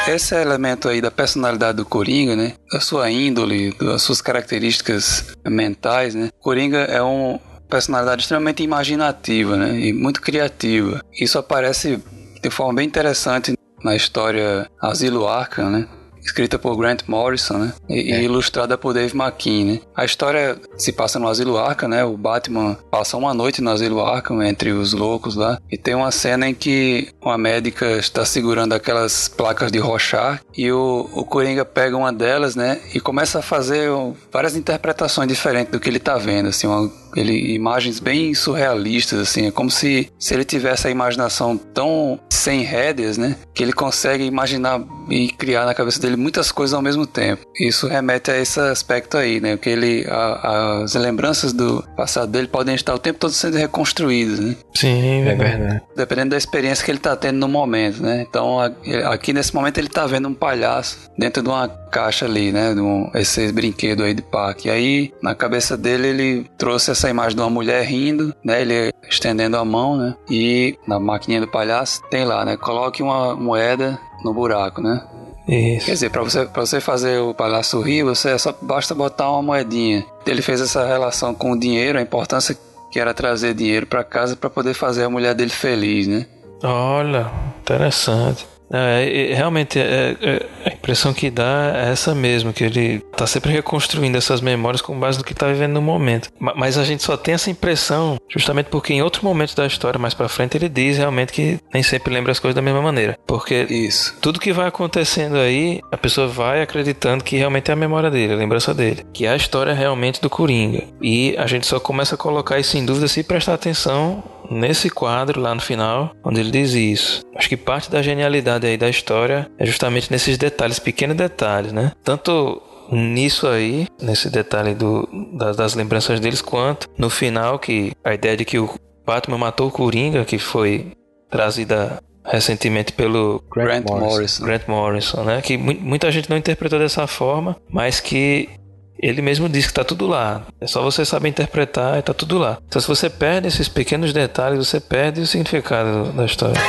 Esse 0.07 0.35
elemento 0.35 0.89
aí 0.89 1.01
da 1.01 1.11
personalidade 1.11 1.77
do 1.77 1.85
Coringa, 1.85 2.35
né? 2.35 2.53
Da 2.71 2.79
sua 2.79 3.09
índole, 3.09 3.73
das 3.79 4.01
suas 4.01 4.21
características 4.21 5.33
mentais, 5.45 6.15
né? 6.15 6.29
Coringa 6.39 6.79
é 6.79 7.01
um 7.01 7.39
personalidade 7.69 8.21
extremamente 8.21 8.61
imaginativa, 8.61 9.57
né? 9.57 9.79
E 9.79 9.93
muito 9.93 10.21
criativa. 10.21 11.01
Isso 11.19 11.39
aparece 11.39 12.01
de 12.41 12.49
forma 12.49 12.75
bem 12.75 12.87
interessante 12.87 13.53
na 13.83 13.95
história 13.95 14.69
Asilo 14.81 15.27
Arkham, 15.27 15.69
né? 15.69 15.87
Escrita 16.23 16.57
por 16.57 16.75
Grant 16.75 17.01
Morrison, 17.07 17.57
né? 17.57 17.73
E, 17.89 18.11
é. 18.11 18.21
e, 18.21 18.25
ilustrada 18.25 18.77
por 18.77 18.93
Dave 18.93 19.15
McKean, 19.15 19.65
né? 19.65 19.79
A 19.95 20.05
história 20.05 20.57
se 20.77 20.91
passa 20.91 21.19
no 21.19 21.27
Asilo 21.27 21.57
Arkham, 21.57 21.89
né? 21.89 22.03
O 22.03 22.17
Batman 22.17 22.77
passa 22.89 23.17
uma 23.17 23.33
noite 23.33 23.61
no 23.61 23.69
Asilo 23.69 24.03
Arkham 24.03 24.41
entre 24.41 24.71
os 24.71 24.93
loucos 24.93 25.35
lá 25.35 25.59
e 25.71 25.77
tem 25.77 25.95
uma 25.95 26.11
cena 26.11 26.47
em 26.47 26.53
que 26.53 27.09
uma 27.21 27.37
médica 27.37 27.97
está 27.97 28.25
segurando 28.25 28.73
aquelas 28.73 29.27
placas 29.27 29.71
de 29.71 29.79
Rorschach 29.79 30.39
e 30.55 30.71
o, 30.71 31.09
o 31.13 31.25
Coringa 31.25 31.65
pega 31.65 31.97
uma 31.97 32.11
delas, 32.11 32.55
né? 32.55 32.79
E 32.93 32.99
começa 32.99 33.39
a 33.39 33.41
fazer 33.41 33.89
várias 34.31 34.55
interpretações 34.55 35.27
diferentes 35.27 35.71
do 35.71 35.79
que 35.79 35.89
ele 35.89 35.97
está 35.97 36.17
vendo, 36.17 36.49
assim, 36.49 36.67
uma 36.67 36.91
ele 37.15 37.53
imagens 37.53 37.99
bem 37.99 38.33
surrealistas 38.33 39.19
assim, 39.19 39.47
é 39.47 39.51
como 39.51 39.69
se 39.69 40.09
se 40.17 40.33
ele 40.33 40.43
tivesse 40.43 40.87
a 40.87 40.91
imaginação 40.91 41.57
tão 41.57 42.19
sem 42.29 42.61
rédeas, 42.61 43.17
né, 43.17 43.35
que 43.53 43.63
ele 43.63 43.73
consegue 43.73 44.23
imaginar 44.25 44.81
e 45.09 45.29
criar 45.29 45.65
na 45.65 45.73
cabeça 45.73 45.99
dele 45.99 46.15
muitas 46.15 46.51
coisas 46.51 46.73
ao 46.73 46.81
mesmo 46.81 47.05
tempo. 47.05 47.45
Isso 47.59 47.87
remete 47.87 48.31
a 48.31 48.37
esse 48.37 48.59
aspecto 48.59 49.17
aí, 49.17 49.39
né, 49.39 49.57
que 49.57 49.69
ele 49.69 50.05
a, 50.09 50.81
as 50.83 50.93
lembranças 50.95 51.53
do 51.53 51.83
passado 51.95 52.31
dele 52.31 52.47
podem 52.47 52.75
estar 52.75 52.93
o 52.93 52.99
tempo 52.99 53.19
todo 53.19 53.31
sendo 53.31 53.57
reconstruídas, 53.57 54.39
né? 54.39 54.55
Sim, 54.75 55.21
é 55.21 55.35
verdade. 55.35 55.81
Dependendo 55.95 56.31
da 56.31 56.37
experiência 56.37 56.83
que 56.83 56.91
ele 56.91 56.97
está 56.97 57.15
tendo 57.15 57.37
no 57.37 57.47
momento, 57.47 58.01
né? 58.01 58.25
Então 58.27 58.59
aqui 59.05 59.31
nesse 59.33 59.53
momento 59.53 59.77
ele 59.77 59.87
está 59.87 60.05
vendo 60.05 60.27
um 60.27 60.33
palhaço 60.33 61.09
dentro 61.17 61.41
de 61.41 61.49
uma 61.49 61.67
caixa 61.93 62.25
ali, 62.25 62.51
né, 62.51 62.71
um, 62.71 63.11
esse 63.13 63.51
brinquedo 63.51 64.03
aí 64.03 64.15
de 64.15 64.23
parque. 64.23 64.67
E 64.67 64.71
aí 64.71 65.13
na 65.21 65.35
cabeça 65.35 65.77
dele 65.77 66.07
ele 66.07 66.45
trouxe 66.57 66.89
essa 66.89 67.03
essa 67.03 67.09
imagem 67.09 67.35
de 67.35 67.41
uma 67.41 67.49
mulher 67.49 67.83
rindo, 67.83 68.33
né? 68.43 68.61
Ele 68.61 68.93
estendendo 69.09 69.57
a 69.57 69.65
mão, 69.65 69.97
né? 69.97 70.15
E 70.29 70.77
na 70.87 70.99
maquininha 70.99 71.41
do 71.41 71.47
palhaço 71.47 72.01
tem 72.09 72.23
lá, 72.23 72.45
né? 72.45 72.55
Coloque 72.55 73.03
uma 73.03 73.35
moeda 73.35 73.99
no 74.23 74.33
buraco, 74.33 74.81
né? 74.81 75.03
Isso. 75.45 75.85
Quer 75.85 75.91
dizer, 75.91 76.09
para 76.09 76.21
você, 76.21 76.45
pra 76.45 76.65
você 76.65 76.79
fazer 76.79 77.19
o 77.19 77.33
palhaço 77.33 77.81
rir, 77.81 78.03
você 78.03 78.39
só 78.39 78.55
basta 78.61 78.95
botar 78.95 79.29
uma 79.29 79.41
moedinha. 79.41 80.05
Ele 80.25 80.41
fez 80.41 80.61
essa 80.61 80.85
relação 80.85 81.35
com 81.35 81.51
o 81.51 81.59
dinheiro, 81.59 81.99
a 81.99 82.01
importância 82.01 82.57
que 82.89 82.97
era 82.97 83.13
trazer 83.13 83.53
dinheiro 83.53 83.85
para 83.85 84.03
casa 84.03 84.37
para 84.37 84.49
poder 84.49 84.73
fazer 84.73 85.03
a 85.03 85.09
mulher 85.09 85.35
dele 85.35 85.51
feliz, 85.51 86.07
né? 86.07 86.25
Olha, 86.63 87.29
interessante. 87.61 88.47
É, 88.73 89.33
realmente, 89.35 89.79
é, 89.79 90.15
é, 90.21 90.45
a 90.65 90.73
impressão 90.73 91.13
que 91.13 91.29
dá 91.29 91.71
é 91.75 91.91
essa 91.91 92.15
mesmo, 92.15 92.51
que 92.51 92.63
ele 92.63 93.03
está 93.11 93.27
sempre 93.27 93.51
reconstruindo 93.51 94.17
essas 94.17 94.41
memórias 94.41 94.81
com 94.81 94.99
base 94.99 95.19
no 95.19 95.23
que 95.23 95.33
está 95.33 95.47
vivendo 95.47 95.73
no 95.73 95.81
momento. 95.81 96.29
Mas 96.39 96.77
a 96.77 96.83
gente 96.83 97.03
só 97.03 97.15
tem 97.15 97.35
essa 97.35 97.51
impressão 97.51 98.17
justamente 98.27 98.67
porque 98.67 98.93
em 98.93 99.01
outro 99.01 99.23
momento 99.23 99.55
da 99.55 99.65
história, 99.65 99.99
mais 99.99 100.13
para 100.13 100.27
frente, 100.27 100.57
ele 100.57 100.67
diz 100.67 100.97
realmente 100.97 101.31
que 101.31 101.59
nem 101.73 101.83
sempre 101.83 102.13
lembra 102.13 102.31
as 102.31 102.39
coisas 102.39 102.55
da 102.55 102.61
mesma 102.61 102.81
maneira. 102.81 103.17
Porque 103.27 103.65
Isso. 103.69 104.17
tudo 104.19 104.39
que 104.39 104.51
vai 104.51 104.67
acontecendo 104.67 105.37
aí, 105.37 105.81
a 105.91 105.97
pessoa 105.97 106.27
vai 106.27 106.61
acreditando 106.61 107.23
que 107.23 107.37
realmente 107.37 107.69
é 107.69 107.73
a 107.73 107.77
memória 107.77 108.09
dele, 108.09 108.33
a 108.33 108.37
lembrança 108.37 108.73
dele. 108.73 109.05
Que 109.13 109.25
é 109.25 109.29
a 109.29 109.35
história 109.35 109.73
realmente 109.73 110.19
do 110.19 110.29
Coringa. 110.29 110.83
E 111.01 111.35
a 111.37 111.45
gente 111.45 111.67
só 111.67 111.79
começa 111.79 112.15
a 112.15 112.17
colocar 112.17 112.59
isso 112.59 112.77
em 112.77 112.85
dúvida 112.85 113.07
se 113.07 113.23
prestar 113.23 113.53
atenção 113.53 114.23
nesse 114.53 114.89
quadro 114.89 115.39
lá 115.41 115.53
no 115.53 115.61
final, 115.61 116.15
onde 116.23 116.39
ele 116.39 116.51
diz 116.51 116.73
isso. 116.73 117.23
Acho 117.35 117.49
que 117.49 117.57
parte 117.57 117.89
da 117.89 118.01
genialidade 118.01 118.67
aí 118.67 118.77
da 118.77 118.89
história 118.89 119.49
é 119.57 119.65
justamente 119.65 120.11
nesses 120.11 120.37
detalhes, 120.37 120.79
pequenos 120.79 121.17
detalhes, 121.17 121.71
né? 121.71 121.91
Tanto 122.03 122.61
nisso 122.91 123.47
aí, 123.47 123.87
nesse 124.01 124.29
detalhe 124.29 124.73
do, 124.73 125.07
das, 125.33 125.55
das 125.55 125.73
lembranças 125.73 126.19
deles, 126.19 126.41
quanto 126.41 126.87
no 126.97 127.09
final, 127.09 127.57
que 127.59 127.91
a 128.03 128.13
ideia 128.13 128.37
de 128.37 128.45
que 128.45 128.59
o 128.59 128.69
Batman 129.05 129.37
matou 129.37 129.67
o 129.67 129.71
Coringa, 129.71 130.25
que 130.25 130.37
foi 130.37 130.91
trazida 131.29 131.99
recentemente 132.25 132.93
pelo 132.93 133.43
Grant, 133.51 133.83
Grant 133.83 133.89
Morrison. 133.89 134.45
Grant 134.45 134.67
Morrison, 134.67 135.23
né? 135.23 135.41
Que 135.41 135.57
muita 135.57 136.11
gente 136.11 136.29
não 136.29 136.37
interpretou 136.37 136.79
dessa 136.79 137.05
forma, 137.07 137.55
mas 137.69 137.99
que 137.99 138.49
ele 138.97 139.21
mesmo 139.21 139.49
diz 139.49 139.65
que 139.65 139.71
está 139.71 139.83
tudo 139.83 140.07
lá. 140.07 140.43
É 140.61 140.67
só 140.67 140.81
você 140.81 141.05
saber 141.05 141.29
interpretar 141.29 141.95
e 141.95 141.99
está 141.99 142.13
tudo 142.13 142.37
lá. 142.37 142.57
Então, 142.67 142.81
se 142.81 142.87
você 142.87 143.09
perde 143.09 143.47
esses 143.47 143.67
pequenos 143.67 144.13
detalhes, 144.13 144.59
você 144.59 144.79
perde 144.79 145.21
o 145.21 145.27
significado 145.27 146.11
da 146.13 146.25
história. 146.25 146.61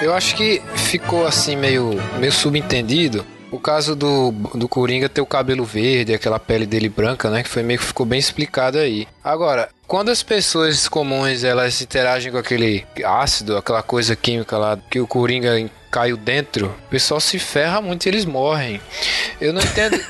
Eu 0.00 0.12
acho 0.14 0.34
que 0.34 0.60
ficou 0.74 1.26
assim 1.26 1.56
meio, 1.56 1.90
meio 2.18 2.32
subentendido 2.32 3.24
o 3.52 3.58
caso 3.58 3.94
do, 3.94 4.32
do 4.54 4.66
Coringa 4.66 5.10
ter 5.10 5.20
o 5.20 5.26
cabelo 5.26 5.62
verde, 5.62 6.14
aquela 6.14 6.38
pele 6.40 6.64
dele 6.64 6.88
branca, 6.88 7.28
né? 7.28 7.42
Que 7.42 7.50
foi 7.50 7.62
meio 7.62 7.78
que 7.78 7.84
ficou 7.84 8.06
bem 8.06 8.18
explicado 8.18 8.78
aí. 8.78 9.06
Agora, 9.22 9.68
quando 9.92 10.08
as 10.08 10.22
pessoas 10.22 10.88
comuns 10.88 11.44
elas 11.44 11.82
interagem 11.82 12.32
com 12.32 12.38
aquele 12.38 12.82
ácido, 13.04 13.58
aquela 13.58 13.82
coisa 13.82 14.16
química 14.16 14.56
lá 14.56 14.78
que 14.88 14.98
o 14.98 15.06
Coringa 15.06 15.68
caiu 15.90 16.16
dentro, 16.16 16.68
o 16.68 16.88
pessoal 16.88 17.20
se 17.20 17.38
ferra 17.38 17.78
muito 17.82 18.06
e 18.06 18.08
eles 18.08 18.24
morrem. 18.24 18.80
Eu 19.38 19.52
não 19.52 19.60
entendo. 19.60 20.00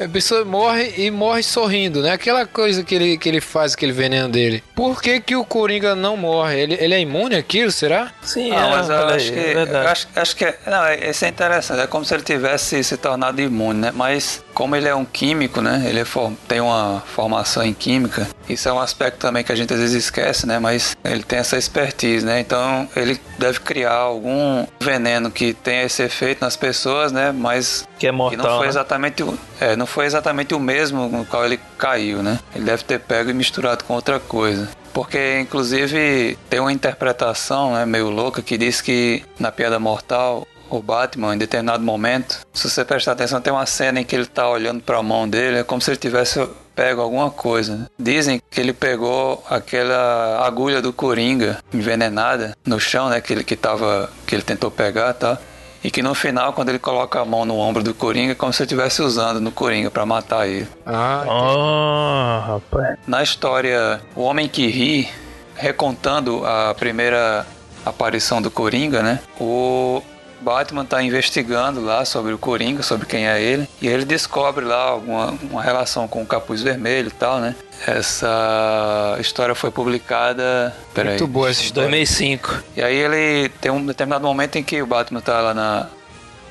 A 0.00 0.08
pessoa 0.08 0.44
morre 0.44 0.94
e 0.96 1.10
morre 1.12 1.44
sorrindo, 1.44 2.02
né? 2.02 2.10
Aquela 2.10 2.44
coisa 2.44 2.82
que 2.82 2.94
ele, 2.94 3.16
que 3.16 3.28
ele 3.28 3.40
faz, 3.40 3.74
aquele 3.74 3.92
veneno 3.92 4.28
dele. 4.28 4.64
Por 4.74 5.00
que, 5.00 5.20
que 5.20 5.36
o 5.36 5.44
Coringa 5.44 5.94
não 5.94 6.16
morre? 6.16 6.60
Ele, 6.60 6.76
ele 6.80 6.94
é 6.94 7.00
imune 7.00 7.36
àquilo, 7.36 7.70
será? 7.70 8.10
Sim, 8.22 8.50
ah, 8.50 8.66
é, 8.66 8.70
mas 8.70 8.88
eu 8.88 8.96
acho, 8.96 9.32
que, 9.32 9.38
é 9.38 9.86
acho, 9.86 10.08
acho 10.16 10.36
que 10.36 10.44
é, 10.44 10.58
não, 10.66 10.84
é, 10.84 11.10
isso 11.10 11.24
é 11.24 11.28
interessante. 11.28 11.80
É 11.80 11.86
como 11.86 12.04
se 12.04 12.14
ele 12.14 12.24
tivesse 12.24 12.82
se 12.82 12.96
tornado 12.96 13.40
imune, 13.40 13.80
né? 13.80 13.92
Mas 13.94 14.42
como 14.54 14.76
ele 14.76 14.88
é 14.88 14.94
um 14.94 15.04
químico, 15.04 15.60
né? 15.60 15.84
Ele 15.86 16.00
é, 16.00 16.04
tem 16.46 16.60
uma 16.60 17.02
formação 17.06 17.62
em 17.62 17.74
química. 17.74 18.26
Isso 18.48 18.68
é 18.68 18.72
um 18.72 18.80
aspecto 18.80 19.18
também 19.18 19.44
que 19.44 19.52
a 19.52 19.54
gente 19.54 19.72
às 19.72 19.80
vezes 19.80 20.04
esquece, 20.04 20.46
né? 20.46 20.58
Mas 20.58 20.96
ele 21.04 21.22
tem 21.22 21.38
essa 21.38 21.56
expertise, 21.56 22.24
né? 22.24 22.40
Então 22.40 22.88
ele 22.94 23.20
deve 23.38 23.60
criar 23.60 23.94
algum 23.94 24.66
veneno 24.80 25.30
que 25.30 25.54
tenha 25.54 25.84
esse 25.84 26.02
efeito 26.02 26.40
nas 26.40 26.56
pessoas, 26.56 27.12
né? 27.12 27.32
Mas 27.32 27.86
que 27.98 28.06
é 28.06 28.12
mortal. 28.12 28.38
Que 28.38 28.44
não 28.44 28.56
foi 28.56 28.66
né? 28.66 28.70
exatamente 28.70 29.22
o, 29.22 29.38
é, 29.60 29.76
não 29.76 29.86
foi 29.86 30.06
exatamente 30.06 30.54
o 30.54 30.60
mesmo 30.60 31.08
no 31.08 31.24
qual 31.24 31.44
ele 31.44 31.58
caiu, 31.78 32.22
né? 32.22 32.38
Ele 32.54 32.64
deve 32.64 32.84
ter 32.84 33.00
pego 33.00 33.30
e 33.30 33.34
misturado 33.34 33.84
com 33.84 33.94
outra 33.94 34.20
coisa. 34.20 34.68
Porque, 34.92 35.40
inclusive, 35.40 36.38
tem 36.50 36.60
uma 36.60 36.72
interpretação 36.72 37.72
né, 37.72 37.86
meio 37.86 38.10
louca 38.10 38.42
que 38.42 38.58
diz 38.58 38.82
que 38.82 39.24
na 39.38 39.50
Piada 39.50 39.78
Mortal 39.78 40.46
o 40.76 40.82
Batman, 40.82 41.34
em 41.34 41.38
determinado 41.38 41.84
momento, 41.84 42.40
se 42.52 42.68
você 42.68 42.84
prestar 42.84 43.12
atenção, 43.12 43.40
tem 43.40 43.52
uma 43.52 43.66
cena 43.66 44.00
em 44.00 44.04
que 44.04 44.16
ele 44.16 44.26
tá 44.26 44.48
olhando 44.48 44.82
para 44.82 44.98
a 44.98 45.02
mão 45.02 45.28
dele, 45.28 45.58
é 45.58 45.64
como 45.64 45.80
se 45.80 45.90
ele 45.90 45.98
tivesse 45.98 46.44
pego 46.74 47.02
alguma 47.02 47.30
coisa. 47.30 47.90
Dizem 47.98 48.40
que 48.50 48.60
ele 48.60 48.72
pegou 48.72 49.44
aquela 49.50 50.44
agulha 50.46 50.80
do 50.80 50.92
Coringa 50.92 51.58
envenenada 51.72 52.56
no 52.64 52.80
chão, 52.80 53.10
né, 53.10 53.20
que 53.20 53.32
ele 53.34 53.44
que 53.44 53.54
tava 53.54 54.10
que 54.26 54.34
ele 54.34 54.42
tentou 54.42 54.70
pegar, 54.70 55.12
tá? 55.12 55.38
E 55.84 55.90
que 55.90 56.00
no 56.00 56.14
final, 56.14 56.52
quando 56.52 56.68
ele 56.68 56.78
coloca 56.78 57.20
a 57.20 57.24
mão 57.24 57.44
no 57.44 57.58
ombro 57.58 57.82
do 57.82 57.92
Coringa, 57.92 58.32
é 58.32 58.34
como 58.34 58.52
se 58.52 58.62
ele 58.62 58.66
estivesse 58.66 59.02
usando 59.02 59.40
no 59.40 59.50
Coringa 59.50 59.90
para 59.90 60.06
matar 60.06 60.48
ele. 60.48 60.68
Ah, 60.86 61.24
oh, 61.26 62.52
rapaz. 62.52 62.98
Na 63.06 63.22
história 63.22 64.00
O 64.14 64.22
Homem 64.22 64.48
que 64.48 64.68
Ri, 64.68 65.08
recontando 65.56 66.46
a 66.46 66.72
primeira 66.72 67.44
aparição 67.84 68.40
do 68.40 68.48
Coringa, 68.48 69.02
né? 69.02 69.18
O 69.40 70.00
Batman 70.42 70.84
tá 70.84 71.02
investigando 71.02 71.80
lá 71.80 72.04
sobre 72.04 72.32
o 72.32 72.38
Coringa, 72.38 72.82
sobre 72.82 73.06
quem 73.06 73.26
é 73.26 73.40
ele, 73.40 73.68
e 73.80 73.86
ele 73.86 74.04
descobre 74.04 74.64
lá 74.64 74.82
alguma 74.82 75.34
uma 75.50 75.62
relação 75.62 76.06
com 76.08 76.22
o 76.22 76.26
Capuz 76.26 76.62
Vermelho 76.62 77.08
e 77.08 77.12
tal, 77.12 77.40
né? 77.40 77.54
Essa 77.86 79.16
história 79.20 79.54
foi 79.54 79.70
publicada. 79.70 80.74
Peraí. 80.94 81.10
Muito 81.10 81.26
boa 81.26 81.50
essa 81.50 81.62
história. 81.62 81.88
2005. 81.90 82.62
E 82.76 82.82
aí 82.82 82.96
ele 82.96 83.48
tem 83.60 83.70
um 83.70 83.84
determinado 83.84 84.24
momento 84.24 84.56
em 84.56 84.62
que 84.62 84.80
o 84.82 84.86
Batman 84.86 85.20
tá 85.20 85.40
lá 85.40 85.54
na. 85.54 85.86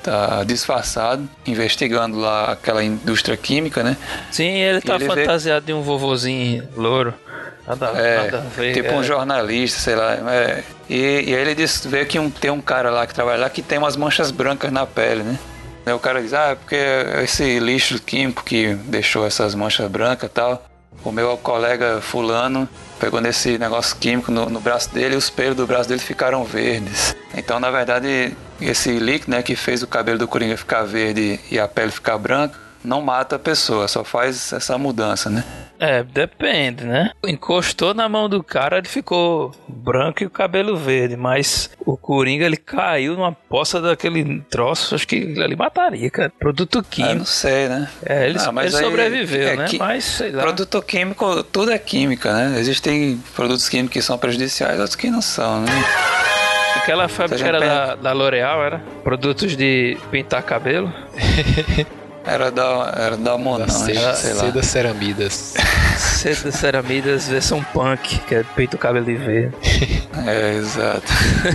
Tá 0.02 0.42
disfarçado, 0.42 1.28
investigando 1.46 2.18
lá 2.18 2.50
aquela 2.50 2.82
indústria 2.82 3.36
química, 3.36 3.84
né? 3.84 3.96
Sim, 4.32 4.48
ele 4.48 4.80
tá 4.80 4.96
ele 4.96 5.06
fantasiado 5.06 5.64
vê... 5.64 5.66
de 5.66 5.72
um 5.72 5.80
vovozinho 5.80 6.68
louro. 6.76 7.14
Nada, 7.66 7.86
é, 7.98 8.24
nada 8.24 8.38
a 8.38 8.40
ver. 8.40 8.74
Tipo 8.74 8.88
é. 8.88 8.94
um 8.94 9.04
jornalista, 9.04 9.80
sei 9.80 9.94
lá. 9.94 10.14
É. 10.14 10.64
E, 10.88 11.30
e, 11.30 11.34
aí 11.34 11.40
ele 11.40 11.54
diz, 11.54 11.84
vê 11.86 12.04
que 12.04 12.18
um, 12.18 12.28
tem 12.28 12.50
um 12.50 12.60
cara 12.60 12.90
lá 12.90 13.06
que 13.06 13.14
trabalha 13.14 13.40
lá 13.42 13.50
que 13.50 13.62
tem 13.62 13.78
umas 13.78 13.96
manchas 13.96 14.30
brancas 14.30 14.72
na 14.72 14.86
pele, 14.86 15.22
né? 15.22 15.38
Aí 15.84 15.92
o 15.92 15.98
cara 15.98 16.22
diz, 16.22 16.32
ah, 16.32 16.50
é 16.50 16.54
porque 16.54 16.76
esse 17.22 17.58
lixo 17.58 18.00
químico 18.00 18.44
que 18.44 18.74
deixou 18.74 19.26
essas 19.26 19.54
manchas 19.54 19.90
brancas 19.90 20.30
e 20.30 20.32
tal. 20.32 20.64
O 21.04 21.10
meu 21.10 21.36
colega 21.36 22.00
fulano 22.00 22.68
pegou 23.00 23.20
nesse 23.20 23.58
negócio 23.58 23.96
químico 23.96 24.30
no, 24.30 24.48
no, 24.48 24.60
braço 24.60 24.92
dele 24.94 25.14
e 25.14 25.18
os 25.18 25.28
pelos 25.28 25.56
do 25.56 25.66
braço 25.66 25.88
dele 25.88 26.00
ficaram 26.00 26.44
verdes. 26.44 27.16
Então, 27.34 27.58
na 27.58 27.70
verdade, 27.70 28.36
esse 28.60 28.92
líquido 28.98 29.32
né, 29.32 29.42
que 29.42 29.56
fez 29.56 29.82
o 29.82 29.88
cabelo 29.88 30.18
do 30.18 30.28
Coringa 30.28 30.56
ficar 30.56 30.84
verde 30.84 31.40
e 31.50 31.58
a 31.58 31.66
pele 31.66 31.90
ficar 31.90 32.18
branca, 32.18 32.56
não 32.84 33.00
mata 33.00 33.34
a 33.34 33.38
pessoa, 33.38 33.88
só 33.88 34.04
faz 34.04 34.52
essa 34.52 34.78
mudança, 34.78 35.28
né? 35.28 35.44
É, 35.84 36.04
depende, 36.04 36.84
né? 36.84 37.10
Encostou 37.26 37.92
na 37.92 38.08
mão 38.08 38.28
do 38.28 38.40
cara, 38.40 38.78
ele 38.78 38.86
ficou 38.86 39.52
branco 39.66 40.22
e 40.22 40.26
o 40.26 40.30
cabelo 40.30 40.76
verde, 40.76 41.16
mas 41.16 41.70
o 41.84 41.96
Coringa 41.96 42.44
ele 42.44 42.56
caiu 42.56 43.14
numa 43.14 43.32
poça 43.32 43.80
daquele 43.80 44.40
troço, 44.48 44.94
acho 44.94 45.08
que 45.08 45.16
ele 45.16 45.56
mataria, 45.56 46.08
cara. 46.08 46.30
Produto 46.38 46.78
Ah, 46.78 46.84
químico. 46.88 47.14
não 47.16 47.24
sei, 47.24 47.68
né? 47.68 47.88
É, 48.06 48.28
ele, 48.28 48.38
Ah, 48.38 48.48
ele 48.50 48.60
aí 48.60 48.70
sobreviveu, 48.70 49.48
é 49.48 49.56
né? 49.56 49.64
que- 49.66 49.78
Mas 49.78 50.04
sei 50.04 50.30
lá. 50.30 50.42
Produto 50.44 50.80
químico, 50.82 51.42
tudo 51.42 51.72
é 51.72 51.78
química, 51.80 52.32
né? 52.32 52.60
Existem 52.60 53.20
produtos 53.34 53.68
químicos 53.68 53.92
que 53.94 54.02
são 54.02 54.16
prejudiciais, 54.16 54.78
outros 54.78 54.94
que 54.94 55.10
não 55.10 55.20
são, 55.20 55.62
né? 55.62 55.72
Aquela 56.76 57.08
fábrica 57.08 57.44
era 57.44 57.58
da, 57.60 57.94
da 57.96 58.12
L'Oreal, 58.12 58.62
era? 58.64 58.78
Produtos 59.02 59.56
de 59.56 59.96
pintar 60.12 60.42
cabelo. 60.44 60.92
Era 62.24 62.50
da, 62.50 62.94
era 62.96 63.16
da 63.16 63.36
Monan, 63.36 63.66
Da 63.66 63.72
seda, 63.72 64.14
sei 64.14 64.32
lá. 64.34 64.40
seda 64.44 64.62
ceramidas. 64.62 65.54
Seda 65.92 66.50
ceramidas 66.50 67.28
versão 67.28 67.62
punk, 67.72 68.18
que 68.26 68.34
é 68.34 68.42
pinta 68.56 68.76
o 68.76 68.78
cabelo 68.78 69.04
de 69.04 69.14
verde. 69.14 69.54
É, 70.24 70.54
exato. 70.56 71.02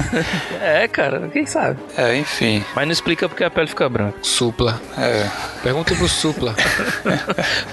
É, 0.61 0.87
cara, 0.89 1.29
quem 1.31 1.45
sabe? 1.45 1.79
É, 1.95 2.15
enfim. 2.17 2.65
Mas 2.75 2.85
não 2.85 2.91
explica 2.91 3.29
porque 3.29 3.43
a 3.43 3.49
pele 3.49 3.67
fica 3.67 3.87
branca. 3.87 4.17
Supla. 4.21 4.81
É, 4.97 5.25
Pergunta 5.63 5.95
pro 5.95 6.07
Supla. 6.09 6.53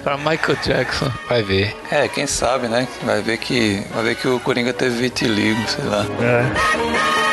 Pra 0.04 0.16
Michael 0.18 0.56
Jackson. 0.62 1.10
Vai 1.28 1.42
ver. 1.42 1.74
é, 1.90 2.06
quem 2.06 2.26
sabe, 2.26 2.68
né? 2.68 2.86
Vai 3.02 3.22
ver 3.22 3.38
que, 3.38 3.82
vai 3.94 4.04
ver 4.04 4.14
que 4.14 4.28
o 4.28 4.38
Coringa 4.38 4.72
teve 4.72 4.94
vitiligo, 5.00 5.60
sei 5.68 5.84
lá. 5.84 6.06
É. 6.20 7.23